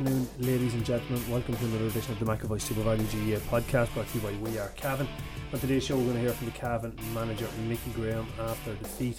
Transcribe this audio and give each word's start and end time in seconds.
Afternoon, 0.00 0.28
ladies 0.38 0.72
and 0.72 0.82
gentlemen. 0.82 1.30
Welcome 1.30 1.56
to 1.56 1.64
another 1.66 1.84
edition 1.84 2.12
of 2.12 2.20
the 2.20 2.24
McAvoy 2.24 2.58
Super 2.58 2.80
Value 2.80 3.02
GAA 3.02 3.38
podcast 3.50 3.92
brought 3.92 4.08
to 4.08 4.14
you 4.14 4.20
by 4.22 4.32
We 4.38 4.58
Are 4.58 4.68
Cavan. 4.68 5.06
On 5.52 5.60
today's 5.60 5.84
show, 5.84 5.94
we're 5.94 6.04
going 6.04 6.14
to 6.14 6.20
hear 6.22 6.32
from 6.32 6.46
the 6.46 6.54
Cavan 6.54 6.98
manager, 7.12 7.46
Mickey 7.68 7.90
Graham, 7.90 8.26
after 8.40 8.72
defeat 8.76 9.18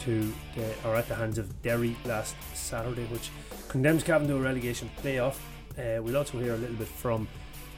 to 0.00 0.30
the, 0.54 0.74
or 0.84 0.96
at 0.96 1.08
the 1.08 1.14
hands 1.14 1.38
of 1.38 1.62
Derry 1.62 1.96
last 2.04 2.36
Saturday, 2.52 3.06
which 3.06 3.30
condemns 3.68 4.02
Cavan 4.02 4.28
to 4.28 4.36
a 4.36 4.38
relegation 4.38 4.90
playoff. 5.02 5.36
Uh, 5.78 6.02
we'll 6.02 6.18
also 6.18 6.38
hear 6.38 6.52
a 6.52 6.58
little 6.58 6.76
bit 6.76 6.88
from 6.88 7.26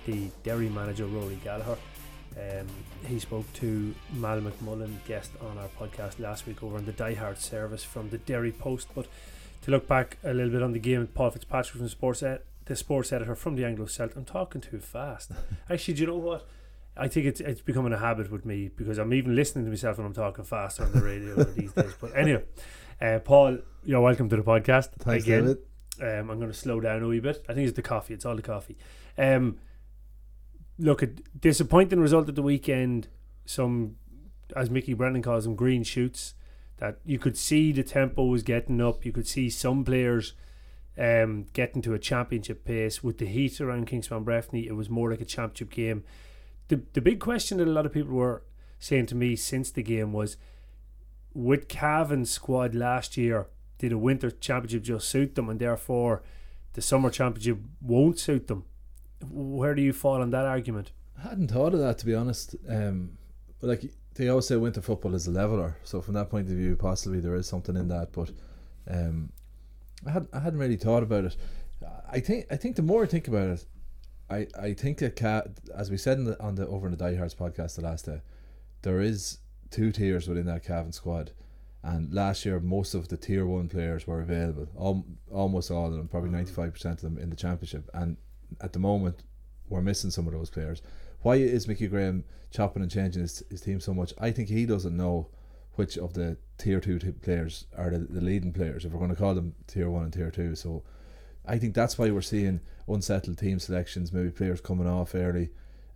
the 0.04 0.28
Derry 0.42 0.68
manager, 0.70 1.06
Rory 1.06 1.38
Gallagher. 1.44 1.78
Um, 2.36 2.66
he 3.06 3.20
spoke 3.20 3.44
to 3.52 3.94
Mal 4.14 4.40
McMullen, 4.40 4.96
guest 5.06 5.30
on 5.40 5.56
our 5.56 5.68
podcast 5.78 6.18
last 6.18 6.48
week 6.48 6.64
over 6.64 6.78
on 6.78 6.84
the 6.84 6.92
Die 6.92 7.14
Hard 7.14 7.38
service 7.38 7.84
from 7.84 8.10
the 8.10 8.18
Derry 8.18 8.50
Post. 8.50 8.88
But 8.92 9.06
to 9.62 9.70
look 9.70 9.86
back 9.86 10.16
a 10.24 10.32
little 10.32 10.50
bit 10.50 10.62
on 10.62 10.72
the 10.72 10.78
game, 10.78 11.06
Paul 11.06 11.30
Fitzpatrick 11.30 11.72
from 11.76 11.82
the 11.82 11.90
sports 11.90 12.22
ed- 12.22 12.40
the 12.70 12.76
sports 12.76 13.12
editor 13.12 13.34
from 13.34 13.56
the 13.56 13.64
Anglo 13.64 13.86
Celt. 13.86 14.12
I'm 14.14 14.24
talking 14.24 14.60
too 14.60 14.78
fast. 14.78 15.32
Actually, 15.68 15.94
do 15.94 16.00
you 16.02 16.06
know 16.06 16.18
what? 16.18 16.46
I 16.96 17.08
think 17.08 17.26
it's 17.26 17.40
it's 17.40 17.60
becoming 17.60 17.92
a 17.92 17.98
habit 17.98 18.30
with 18.30 18.44
me 18.44 18.68
because 18.68 18.96
I'm 18.96 19.12
even 19.12 19.34
listening 19.34 19.64
to 19.64 19.70
myself 19.70 19.98
when 19.98 20.06
I'm 20.06 20.14
talking 20.14 20.44
fast 20.44 20.80
on 20.80 20.92
the 20.92 21.02
radio 21.02 21.34
these 21.56 21.72
days. 21.72 21.92
But 22.00 22.16
anyway, 22.16 22.44
uh, 23.00 23.18
Paul, 23.24 23.58
you're 23.84 24.00
welcome 24.00 24.28
to 24.28 24.36
the 24.36 24.44
podcast 24.44 24.90
Thanks, 25.00 25.24
again. 25.24 25.56
David. 25.98 26.20
Um, 26.20 26.30
I'm 26.30 26.38
going 26.38 26.50
to 26.50 26.56
slow 26.56 26.78
down 26.78 27.02
a 27.02 27.08
wee 27.08 27.18
bit. 27.18 27.44
I 27.48 27.54
think 27.54 27.66
it's 27.66 27.74
the 27.74 27.82
coffee. 27.82 28.14
It's 28.14 28.24
all 28.24 28.36
the 28.36 28.42
coffee. 28.42 28.76
Um, 29.18 29.58
look, 30.78 31.02
a 31.02 31.06
disappointing 31.06 31.98
result 31.98 32.28
at 32.28 32.36
the 32.36 32.42
weekend. 32.42 33.08
Some, 33.46 33.96
as 34.54 34.70
Mickey 34.70 34.94
Brennan 34.94 35.22
calls 35.22 35.42
them, 35.42 35.56
green 35.56 35.82
shoots. 35.82 36.34
That 36.76 37.00
you 37.04 37.18
could 37.18 37.36
see 37.36 37.72
the 37.72 37.82
tempo 37.82 38.26
was 38.26 38.44
getting 38.44 38.80
up. 38.80 39.04
You 39.04 39.10
could 39.10 39.26
see 39.26 39.50
some 39.50 39.84
players 39.84 40.34
um, 40.98 41.46
getting 41.52 41.82
to 41.82 41.94
a 41.94 41.98
championship 41.98 42.64
pace 42.64 43.02
with 43.02 43.18
the 43.18 43.26
heat 43.26 43.60
around 43.60 43.88
Kingspan 43.88 44.24
Breffni. 44.24 44.66
It 44.66 44.72
was 44.72 44.90
more 44.90 45.10
like 45.10 45.20
a 45.20 45.24
championship 45.24 45.70
game. 45.70 46.04
The 46.68 46.82
the 46.92 47.00
big 47.00 47.20
question 47.20 47.58
that 47.58 47.68
a 47.68 47.70
lot 47.70 47.86
of 47.86 47.92
people 47.92 48.12
were 48.12 48.42
saying 48.78 49.06
to 49.06 49.14
me 49.14 49.36
since 49.36 49.70
the 49.70 49.82
game 49.82 50.12
was, 50.12 50.36
with 51.34 51.68
Cavan's 51.68 52.30
squad 52.30 52.74
last 52.74 53.16
year, 53.16 53.48
did 53.78 53.92
a 53.92 53.98
winter 53.98 54.30
championship 54.30 54.82
just 54.82 55.08
suit 55.08 55.34
them, 55.34 55.48
and 55.48 55.60
therefore 55.60 56.22
the 56.74 56.82
summer 56.82 57.10
championship 57.10 57.58
won't 57.80 58.18
suit 58.18 58.46
them? 58.46 58.64
Where 59.28 59.74
do 59.74 59.82
you 59.82 59.92
fall 59.92 60.22
on 60.22 60.30
that 60.30 60.46
argument? 60.46 60.92
I 61.18 61.28
hadn't 61.28 61.48
thought 61.48 61.74
of 61.74 61.80
that 61.80 61.98
to 61.98 62.06
be 62.06 62.14
honest. 62.14 62.56
Um, 62.68 63.18
like 63.60 63.90
they 64.14 64.28
always 64.28 64.46
say, 64.46 64.56
winter 64.56 64.80
football 64.80 65.14
is 65.14 65.26
a 65.26 65.30
leveler. 65.30 65.76
So 65.84 66.00
from 66.00 66.14
that 66.14 66.30
point 66.30 66.48
of 66.48 66.56
view, 66.56 66.76
possibly 66.76 67.20
there 67.20 67.34
is 67.34 67.46
something 67.46 67.76
in 67.76 67.88
that. 67.88 68.12
But 68.12 68.30
um, 68.88 69.30
I 70.06 70.10
had 70.10 70.28
I 70.32 70.40
hadn't 70.40 70.58
really 70.58 70.76
thought 70.76 71.02
about 71.02 71.24
it. 71.24 71.36
I 72.10 72.20
think 72.20 72.46
I 72.50 72.56
think 72.56 72.76
the 72.76 72.82
more 72.82 73.02
I 73.04 73.06
think 73.06 73.28
about 73.28 73.48
it, 73.48 73.66
I, 74.28 74.46
I 74.58 74.74
think 74.74 74.98
that 74.98 75.16
Ca- 75.16 75.44
as 75.76 75.90
we 75.90 75.96
said 75.96 76.18
in 76.18 76.24
the, 76.24 76.42
on 76.42 76.54
the 76.54 76.66
over 76.66 76.86
in 76.86 76.92
the 76.92 76.96
Die 76.96 77.12
Diehards 77.12 77.34
podcast 77.34 77.76
the 77.76 77.82
last 77.82 78.06
day, 78.06 78.20
there 78.82 79.00
is 79.00 79.38
two 79.70 79.92
tiers 79.92 80.28
within 80.28 80.46
that 80.46 80.64
Cavan 80.64 80.92
squad. 80.92 81.32
And 81.82 82.12
last 82.12 82.44
year, 82.44 82.60
most 82.60 82.92
of 82.92 83.08
the 83.08 83.16
tier 83.16 83.46
one 83.46 83.68
players 83.68 84.06
were 84.06 84.20
available. 84.20 84.68
Al- 84.78 85.06
almost 85.30 85.70
all 85.70 85.86
of 85.86 85.94
them, 85.94 86.08
probably 86.08 86.28
mm-hmm. 86.28 86.36
ninety 86.36 86.52
five 86.52 86.72
percent 86.74 87.02
of 87.02 87.02
them 87.02 87.18
in 87.18 87.30
the 87.30 87.36
championship. 87.36 87.88
And 87.94 88.18
at 88.60 88.74
the 88.74 88.78
moment, 88.78 89.22
we're 89.68 89.80
missing 89.80 90.10
some 90.10 90.26
of 90.26 90.34
those 90.34 90.50
players. 90.50 90.82
Why 91.22 91.36
is 91.36 91.68
Mickey 91.68 91.86
Graham 91.86 92.24
chopping 92.50 92.82
and 92.82 92.90
changing 92.90 93.22
his, 93.22 93.42
his 93.50 93.60
team 93.62 93.80
so 93.80 93.94
much? 93.94 94.12
I 94.18 94.30
think 94.30 94.48
he 94.48 94.66
doesn't 94.66 94.96
know 94.96 95.28
which 95.80 95.96
of 95.96 96.12
the 96.12 96.36
tier 96.58 96.78
two 96.78 96.98
players 97.22 97.66
are 97.74 97.90
the, 97.90 97.98
the 97.98 98.20
leading 98.20 98.52
players, 98.52 98.84
if 98.84 98.92
we're 98.92 98.98
going 98.98 99.16
to 99.16 99.16
call 99.16 99.34
them 99.34 99.54
tier 99.66 99.88
one 99.88 100.04
and 100.04 100.12
tier 100.12 100.30
two. 100.30 100.54
So 100.54 100.82
I 101.46 101.56
think 101.58 101.74
that's 101.74 101.96
why 101.98 102.10
we're 102.10 102.20
seeing 102.20 102.60
unsettled 102.86 103.38
team 103.38 103.58
selections, 103.58 104.12
maybe 104.12 104.30
players 104.30 104.60
coming 104.60 104.86
off 104.86 105.14
early, 105.14 105.48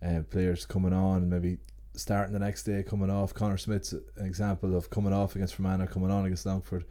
uh, 0.03 0.21
players 0.31 0.65
coming 0.65 0.91
on, 0.91 1.29
maybe 1.29 1.59
starting 1.93 2.33
the 2.33 2.39
next 2.39 2.63
day, 2.63 2.81
coming 2.81 3.11
off. 3.11 3.35
Connor 3.35 3.59
Smith's 3.59 3.93
an 3.93 4.25
example 4.25 4.75
of 4.75 4.89
coming 4.89 5.13
off 5.13 5.35
against 5.35 5.53
Fermanagh, 5.53 5.85
coming 5.85 6.09
on 6.09 6.25
against 6.25 6.47
Longford. 6.47 6.83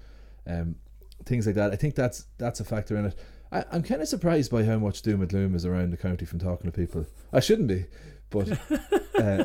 Um, 0.47 0.77
things 1.25 1.47
like 1.47 1.57
that. 1.57 1.73
I 1.73 1.77
think 1.77 1.97
that's 1.97 2.27
that's 2.39 2.61
a 2.61 2.65
factor 2.65 2.97
in 2.97 3.07
it. 3.07 3.19
I, 3.51 3.65
I'm 3.73 3.83
kind 3.83 4.03
of 4.03 4.09
surprised 4.09 4.53
by 4.53 4.63
how 4.63 4.79
much 4.79 5.03
doom 5.03 5.21
and 5.21 5.29
gloom 5.29 5.57
is 5.57 5.67
around 5.67 5.91
the 5.91 5.97
county 5.97 6.27
from 6.27 6.39
talking 6.39 6.71
to 6.71 6.77
people. 6.77 7.07
I 7.33 7.41
shouldn't 7.41 7.69
be, 7.69 7.87
but 8.35 8.59
uh, 9.23 9.45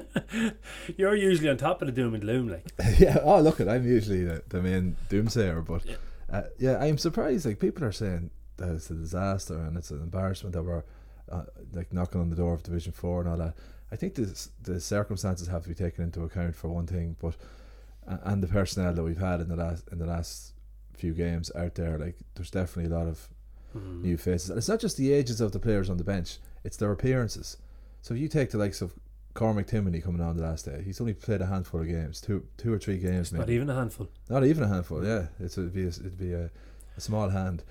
You're 0.97 1.15
usually 1.15 1.47
on 1.47 1.57
top 1.57 1.81
of 1.81 1.85
the 1.85 1.91
doom 1.91 2.15
and 2.15 2.23
gloom, 2.23 2.47
like. 2.49 2.65
yeah. 2.99 3.19
Oh, 3.21 3.39
look, 3.39 3.59
it. 3.59 3.67
I'm 3.67 3.85
usually 3.85 4.23
the, 4.23 4.41
the 4.49 4.61
main 4.61 4.95
doomsayer, 5.09 5.63
but 5.63 5.83
uh, 6.31 6.49
yeah, 6.57 6.79
I'm 6.79 6.97
surprised. 6.97 7.45
Like 7.45 7.59
people 7.59 7.85
are 7.85 7.91
saying 7.91 8.31
that 8.57 8.69
it's 8.69 8.89
a 8.89 8.95
disaster 8.95 9.57
and 9.57 9.77
it's 9.77 9.91
an 9.91 10.01
embarrassment 10.01 10.53
that 10.55 10.63
we're 10.63 10.83
uh, 11.31 11.43
like 11.71 11.93
knocking 11.93 12.19
on 12.19 12.31
the 12.31 12.35
door 12.35 12.53
of 12.53 12.63
Division 12.63 12.91
Four 12.91 13.21
and 13.21 13.29
all 13.29 13.37
that. 13.37 13.53
I 13.91 13.95
think 13.95 14.15
the 14.15 14.49
the 14.63 14.79
circumstances 14.79 15.47
have 15.47 15.61
to 15.63 15.69
be 15.69 15.75
taken 15.75 16.03
into 16.03 16.23
account 16.23 16.55
for 16.55 16.69
one 16.69 16.87
thing, 16.87 17.15
but 17.21 17.35
and 18.07 18.41
the 18.41 18.47
personnel 18.47 18.93
that 18.93 19.03
we've 19.03 19.19
had 19.19 19.39
in 19.39 19.49
the 19.49 19.55
last 19.55 19.87
in 19.91 19.99
the 19.99 20.07
last 20.07 20.53
few 20.95 21.13
games 21.13 21.51
out 21.55 21.75
there, 21.75 21.99
like 21.99 22.15
there's 22.35 22.51
definitely 22.51 22.91
a 22.91 22.97
lot 22.97 23.07
of 23.07 23.29
new 23.75 24.17
faces. 24.17 24.49
And 24.49 24.57
it's 24.57 24.67
not 24.67 24.79
just 24.79 24.97
the 24.97 25.13
ages 25.13 25.39
of 25.41 25.51
the 25.51 25.59
players 25.59 25.89
on 25.91 25.97
the 25.97 26.03
bench; 26.03 26.37
it's 26.63 26.77
their 26.77 26.91
appearances. 26.91 27.57
So 28.01 28.13
if 28.13 28.19
you 28.19 28.27
take 28.27 28.51
the 28.51 28.57
likes 28.57 28.81
of 28.81 28.93
Cormac 29.33 29.67
Timoney 29.67 30.03
coming 30.03 30.21
on 30.21 30.35
the 30.37 30.43
last 30.43 30.65
day, 30.65 30.81
he's 30.83 30.99
only 31.01 31.13
played 31.13 31.41
a 31.41 31.45
handful 31.45 31.81
of 31.81 31.87
games, 31.87 32.19
two 32.21 32.45
two 32.57 32.73
or 32.73 32.79
three 32.79 32.97
games, 32.97 33.31
maybe. 33.31 33.39
Not 33.41 33.49
even 33.49 33.69
a 33.69 33.75
handful. 33.75 34.07
Not 34.29 34.43
even 34.45 34.63
a 34.63 34.67
handful. 34.67 35.05
Yeah, 35.05 35.27
it's 35.39 35.57
it'd 35.57 35.73
be 35.73 35.83
a, 35.83 35.87
it'd 35.87 36.17
be 36.17 36.33
a, 36.33 36.49
a 36.97 37.01
small 37.01 37.29
hand. 37.29 37.63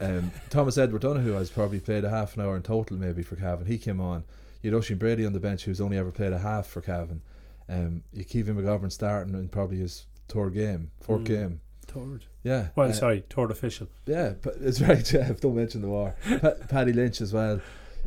Um, 0.00 0.30
Thomas 0.50 0.78
Edward 0.78 1.02
Donoghue 1.02 1.32
has 1.32 1.50
probably 1.50 1.80
played 1.80 2.04
a 2.04 2.10
half 2.10 2.36
an 2.36 2.42
hour 2.42 2.56
in 2.56 2.62
total, 2.62 2.96
maybe 2.96 3.22
for 3.22 3.36
Cavan. 3.36 3.66
He 3.66 3.78
came 3.78 4.00
on. 4.00 4.24
You 4.62 4.70
had 4.70 4.76
Oisin 4.78 4.98
Brady 4.98 5.26
on 5.26 5.32
the 5.32 5.40
bench, 5.40 5.64
who's 5.64 5.80
only 5.80 5.98
ever 5.98 6.10
played 6.12 6.32
a 6.32 6.38
half 6.38 6.66
for 6.66 6.80
Cavan. 6.80 7.22
Um, 7.68 8.02
you 8.12 8.24
Kevin 8.24 8.56
McGovern 8.56 8.92
starting 8.92 9.34
in 9.34 9.48
probably 9.48 9.78
his 9.78 10.06
third 10.28 10.54
game, 10.54 10.90
fourth 11.00 11.22
Mm. 11.22 11.26
game. 11.26 11.60
Third. 11.86 12.24
Yeah. 12.42 12.68
Well, 12.76 12.88
uh, 12.90 12.92
sorry, 12.92 13.24
third 13.28 13.50
official. 13.50 13.88
Yeah, 14.06 14.34
but 14.40 14.54
it's 14.60 14.80
right, 14.88 15.04
Jeff. 15.04 15.40
Don't 15.40 15.56
mention 15.56 15.82
the 15.82 15.88
war. 15.88 16.14
Pa- 16.40 16.54
Paddy 16.68 16.92
Lynch 16.92 17.20
as 17.20 17.32
well. 17.32 17.60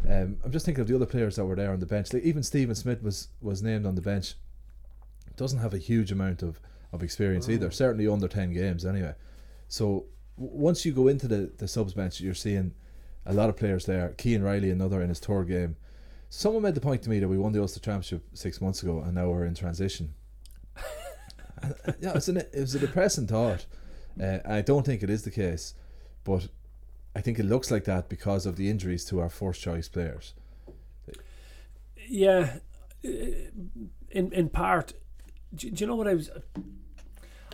Um, 0.08 0.38
I'm 0.44 0.52
just 0.52 0.66
thinking 0.66 0.82
of 0.82 0.88
the 0.88 0.96
other 0.96 1.06
players 1.06 1.36
that 1.36 1.46
were 1.46 1.56
there 1.56 1.72
on 1.72 1.80
the 1.80 1.86
bench. 1.86 2.14
Like 2.14 2.24
even 2.24 2.44
Stephen 2.44 2.76
Smith 2.76 3.02
was 3.02 3.30
was 3.42 3.64
named 3.64 3.86
on 3.86 3.96
the 3.96 4.02
bench. 4.02 4.36
Doesn't 5.36 5.60
have 5.60 5.74
a 5.74 5.78
huge 5.78 6.12
amount 6.12 6.44
of, 6.44 6.60
of 6.94 7.04
experience 7.04 7.50
either. 7.50 7.72
Certainly 7.72 8.08
under 8.08 8.28
ten 8.28 8.54
games 8.54 8.86
anyway. 8.86 9.16
So 9.68 10.06
w- 10.38 10.56
once 10.56 10.86
you 10.86 10.92
go 10.94 11.08
into 11.08 11.28
the, 11.28 11.52
the 11.58 11.68
subs 11.68 11.94
bench, 11.94 12.22
you're 12.22 12.34
seeing 12.34 12.74
a 13.26 13.34
lot 13.34 13.50
of 13.50 13.58
players 13.58 13.86
there. 13.86 14.10
Kean 14.18 14.44
Riley, 14.44 14.70
another 14.70 15.02
in 15.02 15.10
his 15.10 15.20
tour 15.20 15.44
game. 15.44 15.76
Someone 16.30 16.64
made 16.64 16.76
the 16.76 16.82
point 16.82 17.02
to 17.04 17.10
me 17.10 17.20
that 17.20 17.28
we 17.28 17.38
won 17.38 17.54
the 17.54 17.62
Ulster 17.62 17.80
Championship 17.80 18.24
six 18.34 18.62
months 18.62 18.84
ago, 18.84 19.00
and 19.00 19.16
now 19.16 19.30
we're 19.30 19.46
in 19.46 19.56
transition. 19.56 20.14
Uh, 21.64 21.94
yeah, 22.02 22.12
it's 22.14 22.28
an, 22.28 22.36
it 22.36 22.54
was 22.54 22.76
a 22.76 22.80
depressing 22.80 23.26
thought. 23.26 23.66
Uh, 24.22 24.40
I 24.46 24.62
don't 24.62 24.86
think 24.86 25.02
it 25.02 25.10
is 25.10 25.24
the 25.24 25.32
case, 25.32 25.74
but 26.26 26.50
I 27.16 27.22
think 27.22 27.40
it 27.40 27.46
looks 27.46 27.72
like 27.72 27.86
that 27.86 28.10
because 28.10 28.46
of 28.46 28.58
the 28.58 28.70
injuries 28.70 29.06
to 29.06 29.22
our 29.22 29.30
first 29.30 29.62
choice 29.62 29.88
players. 29.88 30.34
Yeah, 32.08 32.58
uh, 33.06 33.10
in 34.12 34.32
in 34.34 34.50
part. 34.50 34.94
Do, 35.54 35.72
do 35.72 35.84
you 35.84 35.88
know 35.88 35.96
what 35.96 36.08
I 36.08 36.16
was? 36.16 36.30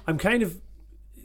I'm 0.08 0.18
kind 0.18 0.42
of 0.42 0.60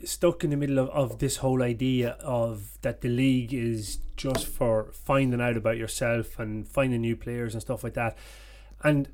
stuck 0.03 0.43
in 0.43 0.51
the 0.51 0.57
middle 0.57 0.77
of, 0.77 0.89
of 0.89 1.19
this 1.19 1.37
whole 1.37 1.63
idea 1.63 2.11
of 2.21 2.77
that 2.83 3.01
the 3.01 3.09
league 3.09 3.53
is 3.53 3.97
just 4.15 4.45
for 4.45 4.91
finding 4.93 5.41
out 5.41 5.57
about 5.57 5.77
yourself 5.77 6.37
and 6.37 6.67
finding 6.67 7.01
new 7.01 7.15
players 7.15 7.53
and 7.53 7.61
stuff 7.61 7.83
like 7.83 7.95
that. 7.95 8.15
And 8.83 9.09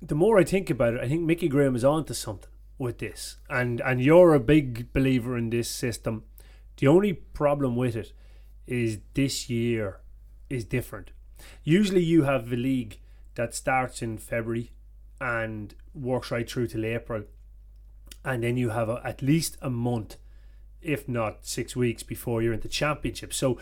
the 0.00 0.14
more 0.14 0.38
I 0.38 0.44
think 0.44 0.70
about 0.70 0.94
it, 0.94 1.00
I 1.00 1.08
think 1.08 1.22
Mickey 1.22 1.48
Graham 1.48 1.74
is 1.74 1.84
onto 1.84 2.14
something 2.14 2.50
with 2.78 2.98
this. 2.98 3.36
And 3.48 3.80
and 3.80 4.00
you're 4.00 4.34
a 4.34 4.40
big 4.40 4.92
believer 4.92 5.36
in 5.36 5.50
this 5.50 5.68
system. 5.68 6.22
The 6.76 6.86
only 6.86 7.12
problem 7.12 7.76
with 7.76 7.96
it 7.96 8.12
is 8.70 8.98
this 9.14 9.50
year 9.50 9.98
is 10.48 10.64
different. 10.64 11.10
Usually 11.64 12.02
you 12.02 12.22
have 12.24 12.48
the 12.50 12.56
league 12.56 12.98
that 13.34 13.54
starts 13.54 14.02
in 14.02 14.18
February 14.18 14.70
and 15.20 15.74
works 15.94 16.30
right 16.30 16.48
through 16.50 16.68
till 16.68 16.84
April, 16.84 17.24
and 18.24 18.42
then 18.42 18.56
you 18.56 18.70
have 18.70 18.88
a, 18.88 19.00
at 19.04 19.22
least 19.22 19.56
a 19.60 19.70
month, 19.70 20.16
if 20.82 21.08
not 21.08 21.44
six 21.46 21.74
weeks, 21.76 22.02
before 22.02 22.42
you're 22.42 22.52
in 22.54 22.60
the 22.60 22.68
championship. 22.68 23.32
So 23.34 23.58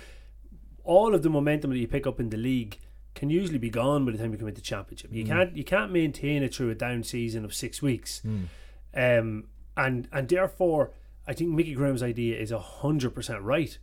all 0.85 1.15
of 1.15 1.23
the 1.23 1.31
momentum 1.31 1.71
that 1.71 1.79
you 1.79 1.87
pick 1.89 2.07
up 2.07 2.19
in 2.21 2.31
the 2.31 2.37
league 2.37 2.79
can 3.15 3.31
usually 3.31 3.59
be 3.59 3.71
gone 3.71 4.05
by 4.05 4.13
the 4.13 4.19
time 4.19 4.33
you 4.33 4.39
come 4.39 4.49
into 4.49 4.61
championship. 4.63 5.13
You 5.13 5.25
Mm. 5.25 5.29
can't 5.29 5.57
you 5.57 5.65
can't 5.65 5.93
maintain 5.93 6.43
it 6.43 6.55
through 6.55 6.71
a 6.71 6.75
down 6.75 7.03
season 7.03 7.45
of 7.45 7.53
six 7.55 7.83
weeks, 7.83 8.23
Mm. 8.25 8.47
um, 8.95 9.45
and 9.77 10.09
and 10.13 10.29
therefore 10.29 10.93
I 11.27 11.35
think 11.35 11.51
Mickey 11.51 11.75
Graham's 11.75 12.03
idea 12.03 12.39
is 12.39 12.51
hundred 12.53 13.11
percent 13.15 13.43
right 13.43 13.77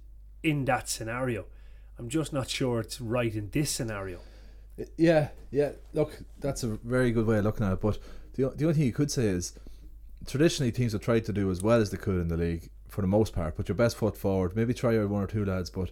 in 0.45 0.65
that 0.65 0.87
scenario. 0.87 1.45
I'm 1.97 2.09
just 2.09 2.31
not 2.33 2.49
sure 2.49 2.79
it's 2.79 3.01
right 3.01 3.33
in 3.33 3.49
this 3.51 3.71
scenario. 3.71 4.19
Yeah, 4.97 5.29
yeah. 5.51 5.71
Look, 5.93 6.19
that's 6.39 6.63
a 6.63 6.67
very 6.67 7.11
good 7.11 7.25
way 7.25 7.37
of 7.37 7.45
looking 7.45 7.65
at 7.65 7.73
it. 7.73 7.81
But 7.81 7.97
the 8.33 8.49
the 8.49 8.65
only 8.65 8.73
thing 8.73 8.85
you 8.85 8.93
could 8.93 9.11
say 9.11 9.25
is, 9.25 9.53
traditionally 10.25 10.71
teams 10.71 10.91
have 10.91 11.01
tried 11.01 11.25
to 11.25 11.33
do 11.33 11.49
as 11.49 11.61
well 11.61 11.81
as 11.81 11.89
they 11.91 11.97
could 11.97 12.21
in 12.21 12.27
the 12.27 12.37
league 12.37 12.69
for 12.89 13.01
the 13.01 13.07
most 13.07 13.33
part. 13.33 13.55
Put 13.55 13.69
your 13.69 13.75
best 13.75 13.97
foot 13.97 14.17
forward. 14.17 14.55
Maybe 14.55 14.73
try 14.73 14.97
out 14.97 15.09
one 15.09 15.23
or 15.23 15.27
two 15.27 15.45
lads, 15.45 15.69
but 15.69 15.91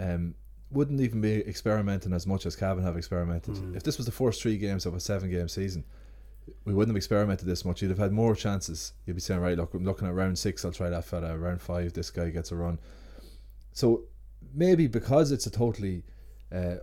um, 0.00 0.34
wouldn't 0.70 1.00
even 1.00 1.20
be 1.20 1.46
experimenting 1.46 2.12
as 2.12 2.26
much 2.26 2.46
as 2.46 2.56
Cavan 2.56 2.84
have 2.84 2.96
experimented. 2.96 3.54
Mm. 3.54 3.76
If 3.76 3.82
this 3.82 3.98
was 3.98 4.06
the 4.06 4.12
first 4.12 4.42
three 4.42 4.56
games 4.56 4.86
of 4.86 4.94
a 4.94 5.00
seven 5.00 5.30
game 5.30 5.48
season, 5.48 5.84
we 6.64 6.74
wouldn't 6.74 6.94
have 6.94 6.96
experimented 6.96 7.46
this 7.46 7.64
much. 7.64 7.82
You'd 7.82 7.90
have 7.90 7.98
had 7.98 8.12
more 8.12 8.34
chances. 8.34 8.92
You'd 9.06 9.14
be 9.14 9.20
saying, 9.20 9.40
right, 9.40 9.56
look, 9.56 9.74
I'm 9.74 9.84
looking 9.84 10.08
at 10.08 10.14
round 10.14 10.38
six. 10.38 10.64
I'll 10.64 10.72
try 10.72 10.88
that 10.90 11.04
fella. 11.04 11.36
Round 11.36 11.60
five, 11.60 11.92
this 11.92 12.10
guy 12.10 12.30
gets 12.30 12.52
a 12.52 12.56
run. 12.56 12.78
So 13.74 14.04
maybe 14.54 14.86
because 14.86 15.30
it's 15.32 15.46
a 15.46 15.50
totally, 15.50 16.04
uh, 16.50 16.76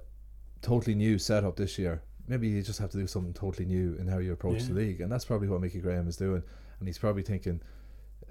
totally 0.62 0.94
new 0.94 1.18
setup 1.18 1.56
this 1.56 1.80
year, 1.80 2.04
maybe 2.28 2.48
you 2.48 2.62
just 2.62 2.80
have 2.80 2.92
to 2.92 2.98
do 2.98 3.08
something 3.08 3.34
totally 3.34 3.66
new 3.66 3.96
in 3.96 4.08
how 4.08 4.20
you 4.20 4.34
approach 4.34 4.62
Yeah. 4.62 4.68
the 4.68 4.74
league, 4.76 5.02
and 5.02 5.12
that's 5.12 5.26
probably 5.26 5.48
what 5.48 5.62
Mickey 5.62 5.80
Graham 5.80 6.08
is 6.08 6.18
doing. 6.18 6.44
And 6.80 6.88
he's 6.88 6.98
probably 7.00 7.24
thinking 7.24 7.62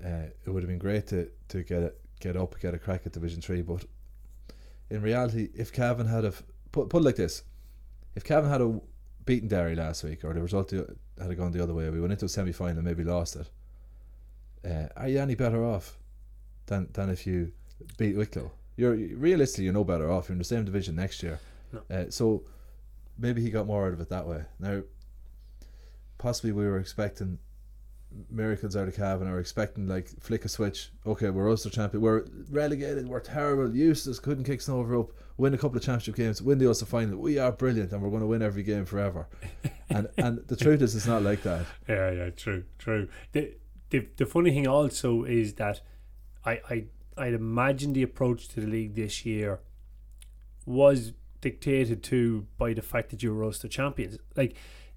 uh, 0.04 0.26
it 0.44 0.50
would 0.50 0.62
have 0.62 0.68
been 0.68 0.78
great 0.78 1.06
to 1.08 1.28
to 1.48 1.62
get 1.64 2.00
get 2.20 2.36
up, 2.36 2.58
get 2.60 2.74
a 2.74 2.78
crack 2.78 3.02
at 3.06 3.12
Division 3.12 3.40
Three, 3.40 3.62
but 3.62 3.84
in 4.90 5.02
reality, 5.02 5.48
if 5.54 5.72
Cavan 5.72 6.06
had 6.06 6.24
have 6.24 6.42
put 6.72 6.88
put 6.90 7.02
it 7.02 7.04
like 7.04 7.16
this, 7.16 7.42
if 8.14 8.24
Cavan 8.24 8.50
had 8.50 8.60
a 8.60 8.80
beaten 9.24 9.48
Derry 9.48 9.74
last 9.74 10.04
week, 10.04 10.24
or 10.24 10.32
the 10.34 10.42
result 10.42 10.70
had 10.70 11.36
gone 11.36 11.52
the 11.52 11.62
other 11.62 11.74
way, 11.74 11.88
we 11.90 12.00
went 12.00 12.12
into 12.12 12.24
a 12.26 12.28
semi 12.28 12.52
final 12.52 12.78
and 12.78 12.86
maybe 12.86 13.04
lost 13.04 13.36
it. 13.36 13.50
Uh, 14.64 14.88
are 14.96 15.08
you 15.08 15.18
any 15.18 15.34
better 15.34 15.64
off 15.64 15.98
than 16.66 16.88
than 16.92 17.08
if 17.10 17.26
you 17.26 17.52
beat 17.98 18.16
Wicklow? 18.16 18.50
You're 18.76 18.94
realistically 18.94 19.64
you're 19.64 19.72
no 19.72 19.84
better 19.84 20.10
off. 20.10 20.28
You're 20.28 20.34
in 20.34 20.38
the 20.38 20.44
same 20.44 20.64
division 20.64 20.96
next 20.96 21.22
year, 21.22 21.38
No. 21.72 21.82
uh, 21.94 22.04
so 22.10 22.42
maybe 23.18 23.42
he 23.42 23.50
got 23.50 23.66
more 23.66 23.86
out 23.86 23.92
of 23.92 24.00
it 24.00 24.08
that 24.08 24.26
way. 24.26 24.44
Now, 24.58 24.82
possibly 26.18 26.52
we 26.52 26.64
were 26.66 26.78
expecting 26.78 27.38
miracles 28.30 28.74
out 28.76 28.88
of 28.88 28.96
Cavan, 28.96 29.28
or 29.28 29.38
expecting 29.38 29.86
like 29.86 30.08
flick 30.20 30.44
a 30.44 30.48
switch. 30.48 30.90
Okay, 31.06 31.30
we're 31.30 31.48
Ulster 31.48 31.70
champion. 31.70 32.02
We're 32.02 32.24
relegated. 32.50 33.08
We're 33.08 33.20
terrible. 33.20 33.74
Useless. 33.74 34.18
Couldn't 34.18 34.44
kick 34.44 34.60
snow 34.60 34.78
over 34.78 34.92
rope. 34.92 35.16
Win 35.36 35.54
a 35.54 35.58
couple 35.58 35.76
of 35.76 35.82
championship 35.82 36.16
games. 36.16 36.42
Win 36.42 36.58
the 36.58 36.66
Ulster 36.66 36.86
final. 36.86 37.18
We 37.18 37.38
are 37.38 37.52
brilliant, 37.52 37.92
and 37.92 38.02
we're 38.02 38.10
going 38.10 38.20
to 38.22 38.26
win 38.26 38.42
every 38.42 38.62
game 38.62 38.84
forever. 38.84 39.28
and 39.90 40.08
and 40.16 40.38
the 40.48 40.56
truth 40.56 40.82
is, 40.82 40.94
it's 40.96 41.06
not 41.06 41.22
like 41.22 41.42
that. 41.42 41.66
Yeah, 41.88 42.10
yeah, 42.10 42.30
true, 42.30 42.64
true. 42.78 43.08
The 43.32 43.54
the, 43.90 44.08
the 44.16 44.26
funny 44.26 44.50
thing 44.52 44.66
also 44.66 45.24
is 45.24 45.54
that 45.54 45.80
I, 46.44 46.60
I 46.68 46.84
I'd 47.20 47.34
imagine 47.34 47.92
the 47.92 48.02
approach 48.02 48.48
to 48.48 48.60
the 48.60 48.66
league 48.66 48.94
this 48.94 49.24
year 49.26 49.60
was 50.66 51.12
dictated 51.40 52.02
to 52.04 52.46
by 52.58 52.72
the 52.74 52.82
fact 52.82 53.10
that 53.10 53.22
you 53.22 53.34
were 53.34 53.44
Ulster 53.44 53.68
champions. 53.68 54.18
Like 54.36 54.56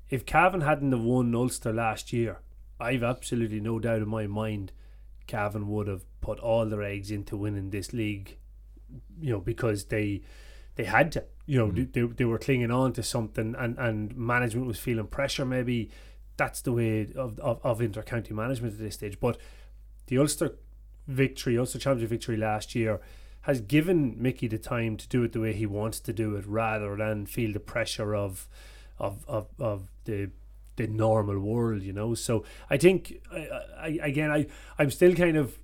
if 0.10 0.26
Cavan 0.26 0.62
hadn't 0.62 0.92
have 0.92 1.02
won 1.02 1.34
Ulster 1.36 1.74
last 1.74 2.12
year, 2.14 2.40
I've 2.80 3.04
absolutely 3.04 3.60
no 3.60 3.80
doubt 3.80 4.02
in 4.02 4.10
my 4.10 4.28
mind 4.28 4.72
Cavan 5.28 5.68
would 5.70 5.88
have 5.88 6.04
put 6.22 6.40
all 6.40 6.66
their 6.66 6.84
eggs 6.84 7.12
into 7.12 7.38
winning 7.38 7.70
this 7.70 7.94
league. 7.94 8.38
You 9.20 9.32
know, 9.34 9.40
because 9.40 9.86
they 9.86 10.22
they 10.76 10.84
had 10.84 11.12
to. 11.14 11.24
You 11.46 11.58
know, 11.60 11.68
Mhm. 11.72 11.94
they, 11.94 12.02
they 12.04 12.26
were 12.26 12.38
clinging 12.38 12.72
on 12.72 12.94
to 12.94 13.04
something, 13.04 13.54
and, 13.58 13.78
and 13.78 14.16
management 14.16 14.66
was 14.68 14.80
feeling 14.80 15.08
pressure. 15.08 15.46
Maybe 15.46 15.90
that's 16.38 16.62
the 16.62 16.72
way 16.72 17.08
of, 17.16 17.38
of, 17.40 17.60
of 17.64 17.82
inter-county 17.82 18.34
management 18.34 18.74
at 18.74 18.80
this 18.80 18.94
stage. 18.96 19.20
But 19.20 19.38
the 20.08 20.18
Ulster 20.20 20.56
victory, 21.08 21.58
Ulster 21.58 21.80
Championship 21.80 22.10
victory 22.10 22.38
last 22.38 22.76
year, 22.76 23.02
has 23.42 23.60
given 23.62 24.22
Mickey 24.22 24.48
the 24.48 24.58
time 24.58 24.96
to 24.98 25.08
do 25.08 25.24
it 25.24 25.34
the 25.34 25.40
way 25.40 25.54
he 25.54 25.66
wants 25.66 26.00
to 26.02 26.14
do 26.14 26.36
it, 26.36 26.46
rather 26.48 26.96
than 26.96 27.26
feel 27.26 27.52
the 27.54 27.60
pressure 27.60 28.16
of 28.16 28.48
of 29.00 29.26
of, 29.28 29.48
of 29.60 29.90
the 30.06 30.32
the 30.76 30.88
normal 30.88 31.40
world. 31.40 31.82
You 31.82 31.94
know, 31.94 32.14
so 32.14 32.44
I 32.70 32.78
think 32.78 33.22
I, 33.32 33.48
I, 33.78 33.88
again 34.02 34.32
I 34.32 34.48
I'm 34.80 34.92
still 34.92 35.14
kind 35.16 35.38
of 35.38 35.60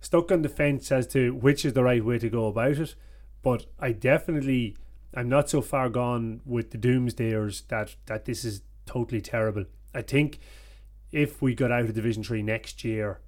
stuck 0.00 0.30
on 0.30 0.42
the 0.42 0.48
fence 0.48 0.92
as 0.92 1.06
to 1.08 1.34
which 1.34 1.64
is 1.64 1.72
the 1.72 1.82
right 1.82 2.04
way 2.04 2.18
to 2.18 2.28
go 2.28 2.46
about 2.46 2.78
it. 2.78 2.94
But 3.42 3.66
I 3.78 3.92
definitely 3.92 4.76
I'm 5.14 5.28
not 5.28 5.50
so 5.50 5.60
far 5.60 5.88
gone 5.88 6.40
with 6.44 6.70
the 6.70 6.78
doomsdayers 6.78 7.66
that 7.68 7.96
that 8.06 8.24
this 8.24 8.44
is 8.44 8.62
totally 8.86 9.20
terrible. 9.20 9.64
I 9.94 10.02
think 10.02 10.38
if 11.12 11.40
we 11.40 11.54
got 11.54 11.72
out 11.72 11.82
of 11.82 11.94
Division 11.94 12.22
Three 12.22 12.42
next 12.42 12.84
year, 12.84 13.20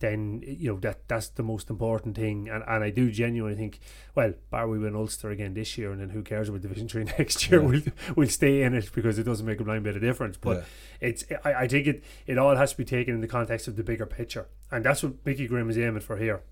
then 0.00 0.42
you 0.46 0.72
know 0.72 0.78
that 0.80 1.08
that's 1.08 1.28
the 1.28 1.42
most 1.42 1.70
important 1.70 2.14
thing. 2.16 2.48
And, 2.48 2.62
and 2.66 2.84
I 2.84 2.90
do 2.90 3.10
genuinely 3.10 3.56
think, 3.56 3.80
well, 4.14 4.32
bar 4.50 4.68
we 4.68 4.78
win 4.78 4.94
Ulster 4.94 5.30
again 5.30 5.54
this 5.54 5.76
year, 5.76 5.90
and 5.92 6.00
then 6.00 6.10
who 6.10 6.22
cares 6.22 6.48
about 6.48 6.60
Division 6.62 6.88
Three 6.92 7.04
next 7.04 7.50
year? 7.50 7.60
Yeah. 7.60 7.66
We'll 7.68 7.82
we'll 8.16 8.28
stay 8.28 8.62
in 8.62 8.74
it 8.74 8.90
because 8.94 9.18
it 9.18 9.24
doesn't 9.24 9.44
make 9.46 9.60
a 9.60 9.64
blind 9.64 9.84
bit 9.84 9.96
of 9.96 10.02
difference. 10.02 10.36
But 10.36 10.58
Yeah. 10.58 11.08
it's 11.08 11.24
I, 11.44 11.54
I 11.54 11.68
think 11.68 11.86
it 11.86 12.04
it 12.26 12.38
all 12.38 12.56
has 12.56 12.70
to 12.72 12.76
be 12.76 12.84
taken 12.84 13.14
in 13.14 13.20
the 13.20 13.28
context 13.28 13.68
of 13.68 13.76
the 13.76 13.82
bigger 13.82 14.06
picture, 14.06 14.46
and 14.70 14.84
that's 14.84 15.02
what 15.02 15.14
Mickey 15.24 15.46
Graham 15.46 15.70
is 15.70 15.78
aiming 15.78 16.00
for 16.00 16.16
here. 16.16 16.42